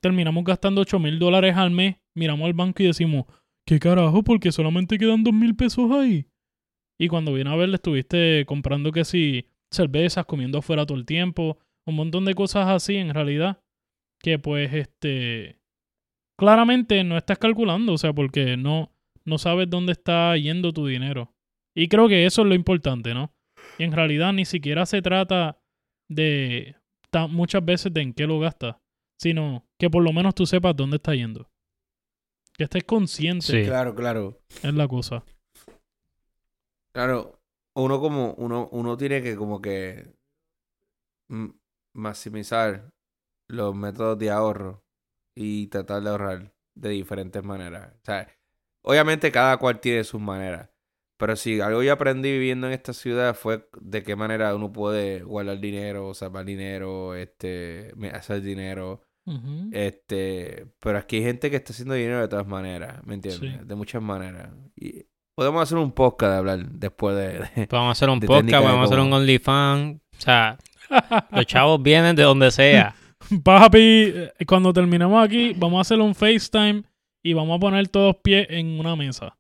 terminamos 0.02 0.44
gastando 0.46 0.82
8 0.82 0.98
mil 0.98 1.20
dólares 1.20 1.56
al 1.56 1.70
mes. 1.70 1.98
Miramos 2.16 2.48
al 2.48 2.54
banco 2.54 2.82
y 2.82 2.88
decimos, 2.88 3.26
¿qué 3.63 3.78
carajo? 3.78 4.24
Porque 4.24 4.52
solamente 4.52 4.98
quedan 4.98 5.24
2 5.24 5.32
mil 5.32 5.56
pesos 5.56 5.92
ahí. 5.92 6.26
Y 6.98 7.08
cuando 7.08 7.34
viene 7.34 7.52
a 7.52 7.56
ver, 7.56 7.70
le 7.70 7.76
estuviste 7.76 8.46
comprando 8.48 8.92
que 8.92 9.06
si 9.06 9.46
cervezas, 9.70 10.26
comiendo 10.26 10.58
afuera 10.58 10.88
todo 10.88 10.98
el 10.98 11.06
tiempo, 11.06 11.60
un 11.86 11.94
montón 11.94 12.26
de 12.26 12.34
cosas 12.34 12.68
así 12.68 12.96
en 12.96 13.13
realidad. 13.13 13.62
Que 14.20 14.40
pues 14.40 14.74
este 14.74 15.57
claramente 16.38 17.04
no 17.04 17.17
estás 17.17 17.38
calculando, 17.38 17.93
o 17.93 17.97
sea, 17.97 18.13
porque 18.13 18.56
no, 18.56 18.95
no 19.26 19.38
sabes 19.38 19.69
dónde 19.69 19.91
está 19.91 20.38
yendo 20.38 20.71
tu 20.71 20.88
dinero. 20.88 21.34
Y 21.76 21.89
creo 21.89 22.08
que 22.08 22.26
eso 22.26 22.43
es 22.43 22.47
lo 22.47 22.56
importante, 22.56 23.13
¿no? 23.13 23.34
Y 23.78 23.84
en 23.84 23.91
realidad 23.91 24.34
ni 24.34 24.45
siquiera 24.45 24.86
se 24.86 25.02
trata 25.02 25.60
de 26.08 26.76
muchas 27.30 27.65
veces 27.65 27.93
de 27.93 28.02
en 28.02 28.13
qué 28.13 28.28
lo 28.28 28.39
gastas, 28.39 28.78
sino 29.19 29.67
que 29.78 29.89
por 29.89 30.04
lo 30.04 30.13
menos 30.13 30.36
tú 30.36 30.45
sepas 30.45 30.76
dónde 30.76 30.97
está 30.97 31.15
yendo. 31.15 31.50
Que 32.54 32.63
estés 32.63 32.84
consciente 32.84 33.45
Sí. 33.45 33.63
Claro, 33.65 33.93
claro. 33.93 34.39
es 34.63 34.73
la 34.73 34.88
cosa. 34.88 35.23
Claro, 36.93 37.39
uno 37.76 38.00
como, 38.00 38.34
uno, 38.36 38.69
uno 38.71 38.97
tiene 38.97 39.21
que 39.21 39.36
como 39.36 39.62
que 39.62 40.15
maximizar 41.93 42.89
los 43.47 43.76
métodos 43.76 44.17
de 44.17 44.32
ahorro 44.32 44.87
y 45.39 45.67
tratar 45.67 46.02
de 46.02 46.10
ahorrar 46.10 46.54
de 46.76 46.89
diferentes 46.89 47.43
maneras. 47.43 47.93
O 48.02 48.06
sea, 48.06 48.28
obviamente 48.82 49.32
cada 49.32 49.58
cual 49.58 49.80
tiene 49.80 50.04
sus 50.04 50.19
maneras. 50.19 50.69
Pero 51.19 51.36
si 51.36 51.60
algo 51.62 51.82
yo 51.82 51.93
aprendí 51.93 52.32
viviendo 52.32 52.67
en 52.67 52.73
esta 52.73 52.93
ciudad 52.93 53.36
fue 53.36 53.67
de 53.82 54.04
qué 54.04 54.15
manera 54.15 54.54
uno 54.56 54.71
puede 54.71 55.21
guardar 55.23 55.60
dinero, 55.60 56.13
salvar 56.13 56.45
dinero, 56.45 57.15
este, 57.15 57.91
hacer 58.13 58.41
dinero, 58.41 59.02
este, 59.73 60.67
pero 60.80 60.97
aquí 61.00 61.17
hay 61.17 61.23
gente 61.23 61.50
que 61.50 61.58
está 61.58 61.73
haciendo 61.73 61.93
dinero 61.95 62.21
de 62.21 62.28
todas 62.28 62.47
maneras, 62.47 63.04
¿me 63.06 63.15
entiendes? 63.15 63.52
Sí. 63.60 63.60
De 63.65 63.76
muchas 63.76 64.02
maneras. 64.02 64.50
Y 64.76 65.06
podemos 65.36 65.62
hacer 65.63 65.78
un 65.78 65.91
podcast 65.91 66.32
de 66.34 66.38
hablar 66.38 66.65
después 66.69 67.15
de, 67.15 67.39
de- 67.56 67.67
Podemos 67.67 67.97
hacer 67.97 68.10
un 68.10 68.19
podcast, 68.19 68.63
podemos 68.63 68.86
hacer 68.86 69.00
un 69.00 69.13
OnlyFans. 69.13 69.95
O 70.17 70.21
sea, 70.21 70.58
los 71.32 71.45
chavos 71.45 71.82
vienen 71.82 72.15
de 72.15 72.23
donde 72.23 72.52
sea. 72.52 72.95
Papi, 73.43 73.77
eh, 73.80 74.34
cuando 74.47 74.71
terminemos 74.73 75.23
aquí, 75.23 75.53
vamos 75.58 75.77
a 75.80 75.82
hacer 75.82 75.99
un 75.99 76.13
FaceTime 76.15 76.84
y 77.23 77.34
vamos 77.34 77.58
a 77.58 77.60
poner 77.60 77.88
todos 77.89 78.15
pies 78.17 78.47
en 78.49 78.80
una 78.80 78.95
mesa. 78.95 79.38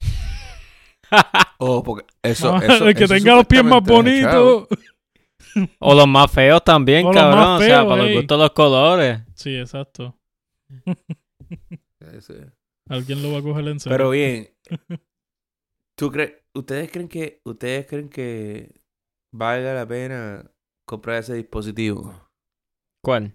Oh, 1.58 1.82
porque 1.82 2.04
eso, 2.22 2.48
Vamos 2.52 2.68
a- 2.68 2.74
eso- 2.74 2.88
el 2.88 2.94
que 2.94 3.04
eso 3.04 3.14
tenga 3.14 3.36
los 3.36 3.46
pies 3.46 3.64
más 3.64 3.82
bonitos. 3.82 4.66
O 5.78 5.94
los 5.94 6.08
más 6.08 6.30
feos 6.32 6.62
también, 6.64 7.06
O 7.06 7.12
cabrón. 7.12 7.44
o 7.44 7.58
sea, 7.60 7.86
para 7.86 8.02
los 8.02 8.12
gustos 8.12 8.38
los 8.38 8.50
colores. 8.50 9.20
Sí, 9.34 9.56
exacto. 9.56 10.18
Sí. 12.20 12.34
Alguien 12.88 13.22
lo 13.22 13.32
va 13.32 13.38
a 13.38 13.42
coger 13.42 13.68
en 13.68 13.78
serio. 13.80 13.96
Pero 13.96 14.10
bien, 14.10 14.50
¿tú 15.96 16.10
crees, 16.10 16.34
ustedes 16.54 16.90
creen 16.90 17.08
que, 17.08 17.40
ustedes 17.44 17.86
creen 17.86 18.08
que 18.08 18.74
valga 19.32 19.72
la 19.74 19.86
pena 19.86 20.50
comprar 20.84 21.18
ese 21.20 21.34
dispositivo? 21.34 22.23
¿Cuál? 23.04 23.34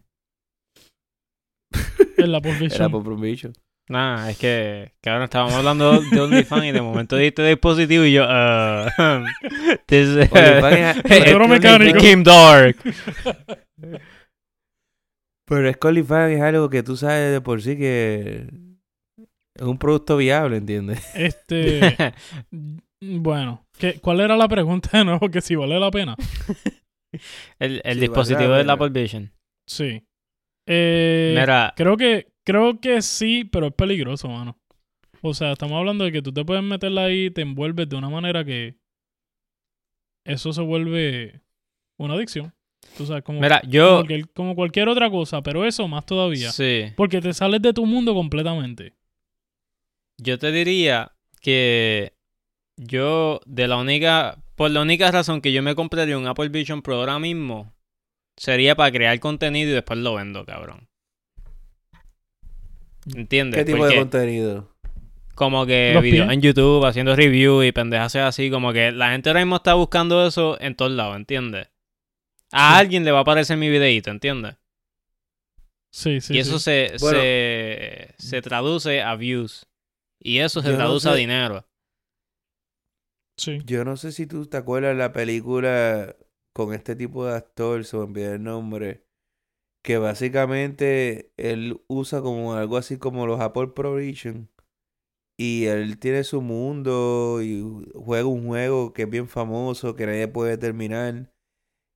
en 2.18 2.32
la 2.32 2.40
Era 2.40 2.42
position. 2.60 2.92
por 2.92 3.08
un 3.14 3.22
bicho. 3.22 3.52
Nah, 3.88 4.30
es 4.30 4.38
que, 4.38 4.94
cabrón, 5.02 5.24
estábamos 5.24 5.54
hablando 5.56 6.00
de 6.02 6.20
OnlyFans 6.22 6.66
y 6.66 6.72
de 6.72 6.82
momento 6.82 7.16
diste 7.16 7.48
dispositivo 7.48 8.04
y 8.04 8.14
yo, 8.14 8.24
uh, 8.24 8.86
this 9.88 10.10
es- 10.16 10.30
mecánico. 11.48 11.94
became 11.96 12.24
dark. 12.24 12.76
Pero 15.48 15.70
es 15.70 15.78
que 15.78 15.88
OnlyFans 15.88 16.32
es 16.36 16.42
algo 16.42 16.70
que 16.70 16.84
tú 16.84 16.96
sabes 16.98 17.32
de 17.32 17.42
por 17.42 17.62
sí 17.62 17.78
que 17.78 18.48
es 19.56 19.62
un 19.66 19.78
producto 19.80 20.18
viable, 20.18 20.58
¿entiendes? 20.58 21.04
Este. 21.16 22.14
bueno, 23.02 23.66
¿qué, 23.80 24.00
¿cuál 24.00 24.20
era 24.20 24.38
la 24.38 24.48
pregunta 24.48 24.98
de 25.00 25.06
nuevo? 25.06 25.30
Que 25.30 25.42
si 25.42 25.56
vale 25.56 25.80
la 25.80 25.90
pena. 25.90 26.16
el 27.58 27.82
el 27.84 27.94
Sí, 27.96 28.00
dispositivo 28.02 28.50
vale 28.52 28.64
la 28.66 28.74
del. 28.76 28.84
Apple 28.88 28.90
Vision. 29.02 29.32
Sí. 29.70 30.04
Eh, 30.66 31.36
Mira, 31.38 31.74
Creo 31.78 31.96
que, 31.96 32.34
creo 32.44 32.80
que 32.82 33.02
sí, 33.04 33.46
pero 33.46 33.68
es 33.68 33.74
peligroso, 33.74 34.28
mano. 34.28 34.58
O 35.22 35.34
sea, 35.34 35.52
estamos 35.52 35.78
hablando 35.78 36.06
de 36.06 36.12
que 36.12 36.22
tú 36.22 36.34
te 36.34 36.44
puedes 36.44 36.64
meterla 36.64 37.06
ahí 37.06 37.26
y 37.26 37.32
te 37.32 37.42
envuelves 37.42 37.88
de 37.88 37.96
una 37.96 38.10
manera 38.10 38.44
que 38.44 38.78
eso 40.26 40.54
se 40.54 40.62
vuelve 40.62 41.42
una 41.98 42.16
adicción. 42.16 42.54
Tú 42.98 43.06
sabes, 43.06 43.24
como, 43.24 43.42
mira, 43.42 43.60
como, 43.62 43.72
yo... 43.72 43.96
cualquier, 43.98 44.30
como 44.30 44.56
cualquier 44.56 44.90
otra 44.90 45.10
cosa, 45.10 45.44
pero 45.44 45.66
eso 45.66 45.88
más 45.88 46.06
todavía. 46.06 46.52
Sí. 46.52 46.86
Porque 46.96 47.22
te 47.22 47.34
sales 47.34 47.62
de 47.62 47.74
tu 47.74 47.86
mundo 47.86 48.16
completamente. 48.16 48.96
Yo 50.18 50.40
te 50.40 50.52
diría 50.52 51.12
que 51.42 52.14
yo, 52.76 53.42
de 53.46 53.68
la 53.68 53.78
única, 53.78 54.42
por 54.56 54.72
la 54.72 54.82
única 54.82 55.12
razón 55.12 55.42
que 55.42 55.52
yo 55.52 55.62
me 55.62 55.76
compraría 55.76 56.18
un 56.18 56.28
Apple 56.28 56.50
Vision 56.50 56.82
Pro 56.82 56.96
ahora 56.96 57.20
mismo, 57.20 57.74
sería 58.40 58.76
para 58.76 58.92
crear 58.92 59.20
contenido 59.20 59.70
y 59.72 59.74
después 59.74 60.00
lo 60.00 60.16
vendo, 60.16 60.46
cabrón. 60.46 60.88
¿Entiendes? 63.16 63.60
¿Qué 63.60 63.66
tipo 63.66 63.78
Porque 63.80 63.94
de 63.96 64.00
contenido? 64.02 64.76
como 65.36 65.66
que 65.66 65.98
videos 66.02 66.28
pies. 66.28 66.34
en 66.36 66.42
YouTube, 66.42 66.86
haciendo 66.86 67.16
review 67.16 67.64
y 67.64 67.72
pendejas 67.72 68.14
así, 68.18 68.52
como 68.52 68.74
que 68.74 68.92
la 68.92 69.12
gente 69.12 69.30
ahora 69.30 69.40
mismo 69.40 69.56
está 69.56 69.74
buscando 69.74 70.28
eso 70.28 70.60
en 70.60 70.76
todos 70.76 70.92
lados, 70.92 71.16
¿entiendes? 71.16 71.68
A 72.52 72.74
Sí. 72.74 72.80
alguien 72.82 73.06
le 73.06 73.12
va 73.12 73.20
a 73.20 73.22
aparecer 73.22 73.56
mi 73.58 73.70
videíto, 73.70 74.12
¿entiendes? 74.12 74.56
Sí, 75.94 76.20
sí. 76.22 76.36
y 76.36 76.40
eso 76.40 76.60
sí. 76.60 76.66
se, 76.66 76.96
Bueno. 77.00 77.20
se, 77.20 78.16
se 78.18 78.42
traduce 78.42 79.02
a 79.02 79.16
views. 79.16 79.66
Y 80.22 80.40
eso 80.40 80.62
se 80.62 80.72
no 80.72 80.76
traduce 80.76 81.08
a 81.10 81.14
dinero. 81.16 81.66
Sí. 83.38 83.60
Yo 83.66 83.86
no 83.86 83.96
sé 83.96 84.12
si 84.12 84.28
tú 84.28 84.46
te 84.46 84.58
acuerdas 84.58 84.98
la 84.98 85.14
película 85.14 86.14
con 86.66 86.74
este 86.76 86.96
tipo 86.96 87.26
de 87.26 87.36
actor, 87.36 87.86
se 87.86 87.98
me 87.98 88.04
olvidó 88.04 88.34
el 88.36 88.44
nombre, 88.44 89.06
que 89.84 89.98
básicamente 89.98 91.34
él 91.38 91.82
usa 91.88 92.22
como 92.22 92.54
algo 92.56 92.78
así 92.78 92.98
como 92.98 93.28
los 93.28 93.42
Apple 93.42 93.70
Pro 93.76 93.96
Vision 93.96 94.50
y 95.38 95.66
él 95.66 96.00
tiene 96.00 96.24
su 96.24 96.42
mundo 96.42 97.40
y 97.42 97.64
juega 97.96 98.28
un 98.28 98.48
juego 98.48 98.94
que 98.94 99.04
es 99.04 99.10
bien 99.10 99.28
famoso, 99.30 99.96
que 99.96 100.06
nadie 100.06 100.28
puede 100.28 100.58
terminar 100.58 101.32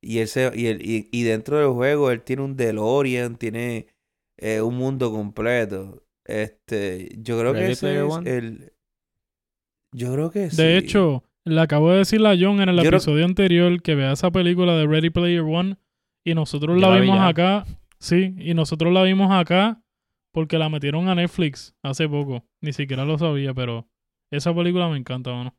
y, 0.02 0.20
ese, 0.20 0.50
y, 0.54 0.66
el- 0.68 0.82
y, 0.86 1.08
y 1.12 1.24
dentro 1.24 1.58
del 1.58 1.70
juego 1.70 2.10
él 2.10 2.22
tiene 2.22 2.42
un 2.42 2.56
DeLorean, 2.56 3.36
tiene 3.38 3.88
eh, 4.38 4.60
un 4.62 4.76
mundo 4.76 5.12
completo. 5.12 6.04
Este, 6.24 7.10
yo 7.18 7.38
creo 7.40 7.54
que 7.54 7.70
ese 7.72 7.96
es 8.06 8.12
One? 8.12 8.30
el... 8.30 8.72
Yo 9.92 10.12
creo 10.12 10.30
que 10.30 10.50
sí. 10.50 10.56
De 10.56 10.78
hecho, 10.78 11.22
le 11.44 11.60
acabo 11.60 11.90
de 11.90 11.98
decirle 11.98 12.28
a 12.28 12.36
John 12.38 12.60
en 12.60 12.68
el 12.70 12.80
Yo 12.80 12.88
episodio 12.88 13.24
anterior 13.24 13.82
que 13.82 13.94
vea 13.94 14.12
esa 14.12 14.30
película 14.30 14.74
de 14.76 14.86
Ready 14.86 15.10
Player 15.10 15.42
One 15.42 15.76
y 16.24 16.34
nosotros 16.34 16.80
la 16.80 16.88
la 16.88 16.96
vi 16.96 17.02
vimos 17.02 17.18
ya. 17.18 17.28
acá. 17.28 17.64
Sí, 17.98 18.34
y 18.38 18.54
nosotros 18.54 18.92
la 18.92 19.02
vimos 19.02 19.30
acá 19.32 19.82
porque 20.32 20.58
la 20.58 20.68
metieron 20.68 21.08
a 21.08 21.14
Netflix 21.14 21.74
hace 21.82 22.08
poco. 22.08 22.44
Ni 22.60 22.72
siquiera 22.72 23.04
lo 23.04 23.18
sabía, 23.18 23.54
pero 23.54 23.88
esa 24.30 24.54
película 24.54 24.88
me 24.88 24.96
encanta, 24.98 25.32
mano. 25.32 25.54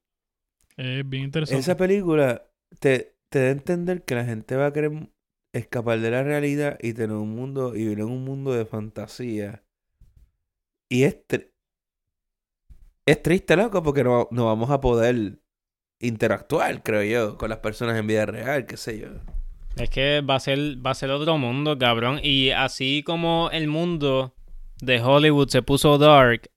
Es 0.78 1.08
bien 1.08 1.24
interesante. 1.26 1.62
Esa 1.62 1.78
película 1.78 2.44
te, 2.80 3.16
te 3.30 3.40
da 3.40 3.48
a 3.48 3.52
entender 3.52 4.04
que 4.04 4.16
la 4.16 4.26
gente 4.26 4.56
va 4.56 4.68
a 4.68 4.74
querer 4.74 4.92
escapar 5.54 6.00
de 6.00 6.12
la 6.12 6.24
realidad 6.24 6.78
y 6.82 6.94
tener 6.94 7.16
un 7.16 7.34
mundo 7.36 7.76
y 7.76 7.80
vivir 7.80 8.00
en 8.00 8.06
un 8.08 8.26
mundo 8.26 8.52
de 8.54 8.66
fantasía. 8.66 9.64
Y 10.90 11.04
es, 11.04 11.26
tri- 11.28 11.50
es 13.06 13.22
triste, 13.22 13.56
loco, 13.56 13.84
porque 13.84 14.04
no, 14.04 14.28
no 14.32 14.46
vamos 14.46 14.70
a 14.72 14.82
poder 14.82 15.40
interactuar, 16.00 16.84
creo 16.84 17.04
yo, 17.04 17.38
con 17.38 17.50
las 17.50 17.60
personas 17.60 17.98
en 17.98 18.08
vida 18.08 18.26
real, 18.26 18.66
qué 18.66 18.78
sé 18.78 19.00
yo. 19.00 19.08
Es 19.78 19.90
que 19.90 20.22
va 20.22 20.36
a 20.36 20.40
ser, 20.40 20.60
va 20.86 20.92
a 20.92 20.96
ser 20.96 21.12
otro 21.12 21.38
mundo, 21.38 21.78
cabrón. 21.78 22.20
Y 22.24 22.52
así 22.52 23.04
como 23.04 23.50
el 23.52 23.68
mundo 23.68 24.34
de 24.82 25.02
Hollywood 25.02 25.50
se 25.50 25.62
puso 25.62 25.98
dark, 25.98 26.50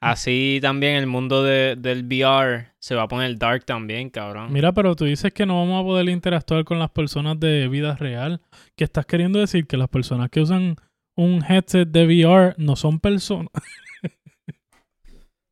así 0.00 0.58
también 0.62 0.94
el 0.96 1.06
mundo 1.06 1.42
de, 1.42 1.74
del 1.76 2.04
VR 2.04 2.68
se 2.78 2.94
va 2.94 3.02
a 3.02 3.08
poner 3.08 3.36
dark 3.36 3.64
también, 3.64 4.10
cabrón. 4.10 4.52
Mira, 4.52 4.72
pero 4.72 4.94
tú 4.94 5.06
dices 5.06 5.32
que 5.32 5.44
no 5.44 5.58
vamos 5.58 5.80
a 5.80 5.84
poder 5.84 6.08
interactuar 6.08 6.64
con 6.64 6.78
las 6.78 6.90
personas 6.90 7.40
de 7.40 7.66
vida 7.68 7.96
real. 7.96 8.40
¿Qué 8.76 8.84
estás 8.84 9.06
queriendo 9.06 9.40
decir? 9.40 9.66
Que 9.66 9.76
las 9.76 9.88
personas 9.88 10.30
que 10.30 10.40
usan 10.40 10.76
un 11.16 11.42
headset 11.42 11.88
de 11.88 12.06
VR 12.06 12.54
no 12.58 12.76
son 12.76 13.00
personas. 13.00 13.50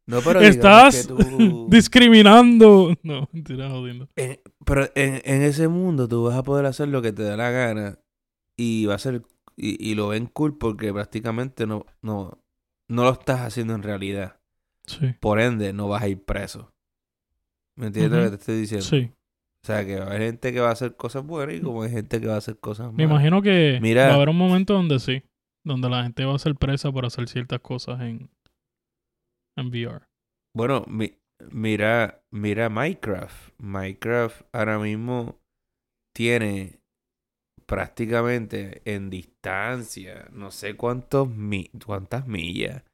No, 0.07 0.21
pero 0.23 0.41
Estás 0.41 1.07
que 1.07 1.15
tú- 1.15 1.67
discriminando. 1.71 2.95
No, 3.03 3.29
mentira, 3.33 3.71
jodiendo. 3.71 4.09
en- 4.17 4.39
pero 4.67 4.85
en, 4.95 5.21
en 5.25 5.43
ese 5.43 5.69
mundo 5.69 6.09
tú 6.09 6.25
vas 6.25 6.37
a 6.37 6.43
poder 6.43 6.67
hacer 6.67 6.89
lo 6.89 7.01
que 7.03 7.13
te 7.13 7.23
da 7.23 7.37
la 7.37 7.51
gana 7.51 7.99
y 8.57 8.87
va 8.87 8.95
a 8.95 8.99
ser 8.99 9.23
y, 9.57 9.91
y 9.91 9.95
lo 9.95 10.09
ven 10.09 10.27
cool 10.27 10.57
porque 10.59 10.93
prácticamente 10.93 11.67
no, 11.67 11.87
no, 12.03 12.39
no 12.89 13.05
lo 13.05 13.11
estás 13.13 13.41
haciendo 13.41 13.75
en 13.75 13.83
realidad. 13.83 14.37
Sí, 14.87 15.15
Por 15.21 15.41
ende, 15.41 15.73
no 15.73 15.89
vas 15.89 16.03
a 16.03 16.09
ir 16.09 16.23
preso. 16.23 16.71
¿Me 17.77 17.87
entiendes 17.87 18.19
lo 18.19 18.25
que 18.25 18.31
te 18.31 18.37
estoy 18.37 18.57
diciendo? 18.61 18.85
sí. 18.87 19.11
O 19.63 19.67
sea, 19.67 19.83
que 19.87 19.97
va 19.99 20.05
a 20.05 20.09
haber 20.09 20.21
gente 20.21 20.53
que 20.53 20.61
va 20.61 20.69
a 20.69 20.73
hacer 20.73 20.95
cosas 20.95 21.25
buenas 21.25 21.57
y 21.57 21.61
como 21.63 21.83
hay 21.85 21.91
gente 21.91 22.21
que 22.21 22.27
va 22.27 22.35
a 22.35 22.39
hacer 22.39 22.59
cosas 22.59 22.87
malas. 22.93 22.97
Me 22.99 23.05
imagino 23.05 23.41
que 23.41 23.79
Mira. 23.81 24.09
va 24.09 24.13
a 24.13 24.15
haber 24.17 24.29
un 24.29 24.37
momento 24.37 24.75
donde 24.75 24.99
sí. 24.99 25.23
Donde 25.65 25.89
la 25.89 26.03
gente 26.03 26.23
va 26.27 26.35
a 26.35 26.39
ser 26.39 26.55
presa 26.55 26.93
por 26.93 27.07
hacer 27.07 27.27
ciertas 27.31 27.61
cosas 27.61 27.99
en, 28.03 28.29
en 29.57 29.69
VR. 29.69 30.07
Bueno, 30.57 30.85
mi- 30.87 31.19
mira, 31.51 32.23
mira 32.31 32.69
Minecraft. 32.69 33.53
Minecraft 33.59 34.43
ahora 34.53 34.79
mismo 34.79 35.41
tiene 36.15 36.81
prácticamente 37.67 38.83
en 38.85 39.11
distancia, 39.11 40.29
no 40.33 40.51
sé 40.51 40.77
cuántos 40.77 41.29
mi- 41.29 41.71
cuántas 41.85 42.27
millas, 42.27 42.85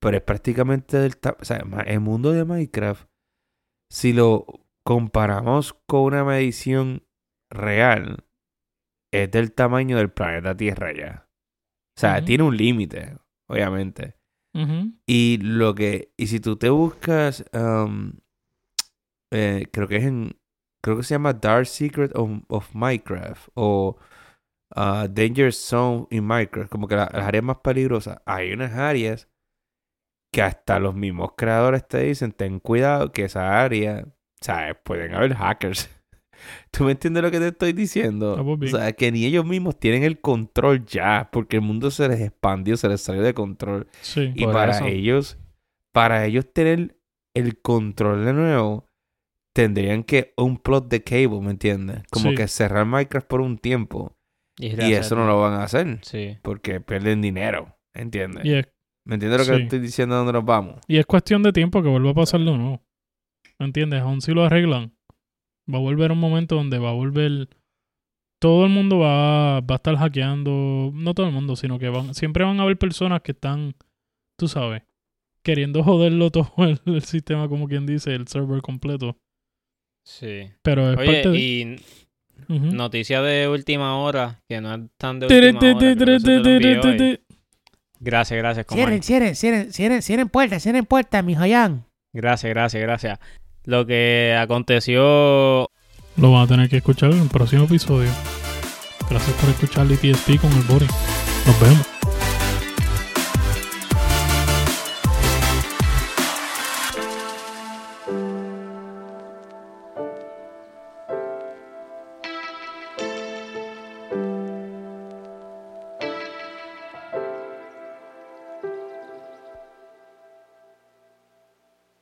pero 0.00 0.16
es 0.18 0.22
prácticamente 0.22 0.98
del 0.98 1.12
o 1.38 1.44
sea, 1.44 1.64
el 1.86 2.00
mundo 2.00 2.32
de 2.32 2.44
Minecraft, 2.44 3.08
si 3.90 4.12
lo 4.12 4.46
comparamos 4.84 5.74
con 5.88 6.02
una 6.02 6.24
medición 6.24 7.06
real, 7.50 8.24
es 9.12 9.30
del 9.30 9.52
tamaño 9.52 9.96
del 9.96 10.10
planeta 10.12 10.56
Tierra 10.56 10.92
ya. 10.92 11.28
O 11.96 12.00
sea, 12.00 12.24
tiene 12.24 12.44
un 12.44 12.56
límite, 12.56 13.16
obviamente. 13.48 14.14
Y 15.06 15.38
lo 15.42 15.74
que. 15.74 16.12
Y 16.16 16.26
si 16.28 16.40
tú 16.40 16.56
te 16.56 16.70
buscas. 16.70 17.44
eh, 19.30 19.66
creo 19.72 19.88
que 19.88 19.96
es 19.96 20.04
en. 20.04 20.36
Creo 20.82 20.96
que 20.96 21.02
se 21.02 21.14
llama 21.14 21.34
Dark 21.34 21.66
Secret 21.66 22.12
of, 22.16 22.30
of 22.48 22.74
Minecraft. 22.74 23.48
O 23.54 23.98
uh, 24.76 25.06
Danger 25.08 25.52
Zone 25.52 26.06
in 26.10 26.24
Minecraft. 26.24 26.70
Como 26.70 26.88
que 26.88 26.96
la- 26.96 27.10
las 27.12 27.26
áreas 27.26 27.44
más 27.44 27.58
peligrosas. 27.58 28.18
Hay 28.26 28.52
unas 28.52 28.72
áreas 28.72 29.28
que 30.32 30.42
hasta 30.42 30.78
los 30.78 30.94
mismos 30.94 31.32
creadores 31.36 31.86
te 31.86 31.98
dicen: 32.02 32.32
ten 32.32 32.60
cuidado 32.60 33.12
que 33.12 33.24
esa 33.24 33.62
área. 33.62 34.06
¿Sabes? 34.40 34.76
Pueden 34.84 35.14
haber 35.14 35.34
hackers. 35.34 35.90
¿Tú 36.70 36.84
me 36.84 36.92
entiendes 36.92 37.22
lo 37.22 37.30
que 37.30 37.38
te 37.38 37.48
estoy 37.48 37.72
diciendo? 37.72 38.36
Ah, 38.38 38.56
pues 38.58 38.72
o 38.74 38.78
sea, 38.78 38.92
que 38.92 39.10
ni 39.12 39.24
ellos 39.24 39.44
mismos 39.44 39.78
tienen 39.78 40.02
el 40.04 40.20
control 40.20 40.84
ya. 40.86 41.28
Porque 41.32 41.56
el 41.56 41.62
mundo 41.62 41.90
se 41.90 42.08
les 42.08 42.20
expandió, 42.20 42.76
se 42.76 42.88
les 42.88 43.00
salió 43.00 43.22
de 43.22 43.34
control. 43.34 43.86
Sí. 44.00 44.32
Y 44.34 44.46
para 44.46 44.72
eso. 44.72 44.86
ellos, 44.86 45.38
para 45.92 46.24
ellos 46.26 46.46
tener 46.52 46.96
el 47.34 47.60
control 47.60 48.24
de 48.24 48.32
nuevo, 48.32 48.86
tendrían 49.52 50.02
que 50.04 50.32
un 50.36 50.56
plot 50.58 50.88
de 50.88 51.02
cable, 51.02 51.40
¿me 51.40 51.50
entiendes? 51.50 52.02
Como 52.10 52.30
Sí. 52.30 52.36
que 52.36 52.48
cerrar 52.48 52.86
Minecraft 52.86 53.26
por 53.26 53.40
un 53.40 53.58
tiempo. 53.58 54.16
Y, 54.58 54.66
Y 54.82 54.92
eso 54.94 55.16
no 55.16 55.26
lo 55.26 55.40
van 55.40 55.54
a 55.54 55.64
hacer. 55.64 55.98
Sí. 56.02 56.36
Porque 56.42 56.80
pierden 56.80 57.22
dinero, 57.22 57.76
¿entiendes? 57.94 58.44
Y 58.44 58.54
es, 58.54 58.68
¿Me 59.06 59.14
entiendes 59.14 59.40
lo 59.40 59.44
que 59.46 59.52
Sí. 59.52 59.58
le 59.58 59.64
estoy 59.64 59.78
diciendo? 59.80 60.14
¿Dónde 60.14 60.32
nos 60.34 60.44
vamos? 60.44 60.76
y 60.86 60.98
es 60.98 61.06
cuestión 61.06 61.42
de 61.42 61.52
tiempo 61.52 61.82
que 61.82 61.88
vuelva 61.88 62.10
a 62.10 62.14
pasar 62.14 62.40
de 62.40 62.46
nuevo. 62.46 62.82
¿Me 63.58 63.66
entiendes? 63.66 64.00
Aún 64.02 64.20
si 64.20 64.32
lo 64.32 64.44
arreglan, 64.44 64.92
va 65.72 65.78
a 65.78 65.82
volver 65.82 66.12
un 66.12 66.18
momento 66.18 66.56
donde 66.56 66.78
va 66.78 66.90
a 66.90 66.94
volver. 66.94 67.48
Todo 68.40 68.64
el 68.64 68.70
mundo 68.70 68.98
va, 69.00 69.60
va 69.60 69.74
a 69.74 69.76
estar 69.76 69.96
hackeando. 69.96 70.90
No 70.94 71.14
todo 71.14 71.26
el 71.26 71.32
mundo, 71.32 71.56
sino 71.56 71.78
que 71.78 71.88
van, 71.88 72.14
siempre 72.14 72.44
van 72.44 72.58
a 72.58 72.62
haber 72.62 72.78
personas 72.78 73.20
que 73.22 73.32
están, 73.32 73.74
tú 74.38 74.48
sabes, 74.48 74.82
queriendo 75.42 75.82
joderlo 75.82 76.30
todo 76.30 76.50
el, 76.58 76.80
el 76.86 77.02
sistema, 77.02 77.48
como 77.48 77.68
quien 77.68 77.86
dice, 77.86 78.14
el 78.14 78.26
server 78.28 78.62
completo. 78.62 79.16
Sí. 80.04 80.50
Pero 80.62 80.90
es 80.92 80.98
Oye, 80.98 81.06
parte 81.06 81.28
de. 81.30 81.38
y 81.38 81.76
Ujú. 82.48 82.66
noticia 82.74 83.20
de 83.20 83.48
última 83.48 83.96
hora, 83.98 84.40
que 84.48 84.60
no 84.60 84.74
es 84.74 84.80
tan 84.96 85.20
de 85.20 85.28
última 85.50 85.60
hora. 85.76 85.78
Gracias, 88.00 88.38
gracias. 88.38 88.66
Cierren, 88.66 89.02
cierren, 89.02 89.36
cierren, 89.36 89.72
cierren, 89.72 90.02
cierren 90.02 90.28
puertas, 90.30 90.62
cierren 90.62 90.86
puertas, 90.86 91.22
mi 91.22 91.34
joyán. 91.34 91.84
Gracias, 92.14 92.50
gracias, 92.50 92.82
gracias. 92.82 93.18
Lo 93.64 93.86
que 93.86 94.36
aconteció 94.38 95.70
Lo 96.16 96.32
van 96.32 96.42
a 96.42 96.46
tener 96.46 96.68
que 96.68 96.78
escuchar 96.78 97.12
en 97.12 97.22
el 97.22 97.28
próximo 97.28 97.64
episodio. 97.64 98.10
Gracias 99.08 99.36
por 99.36 99.50
escuchar 99.50 99.86
LTSP 99.86 100.40
con 100.40 100.52
el 100.52 100.62
Bori. 100.62 100.86
Nos 101.46 101.60
vemos. 101.60 101.89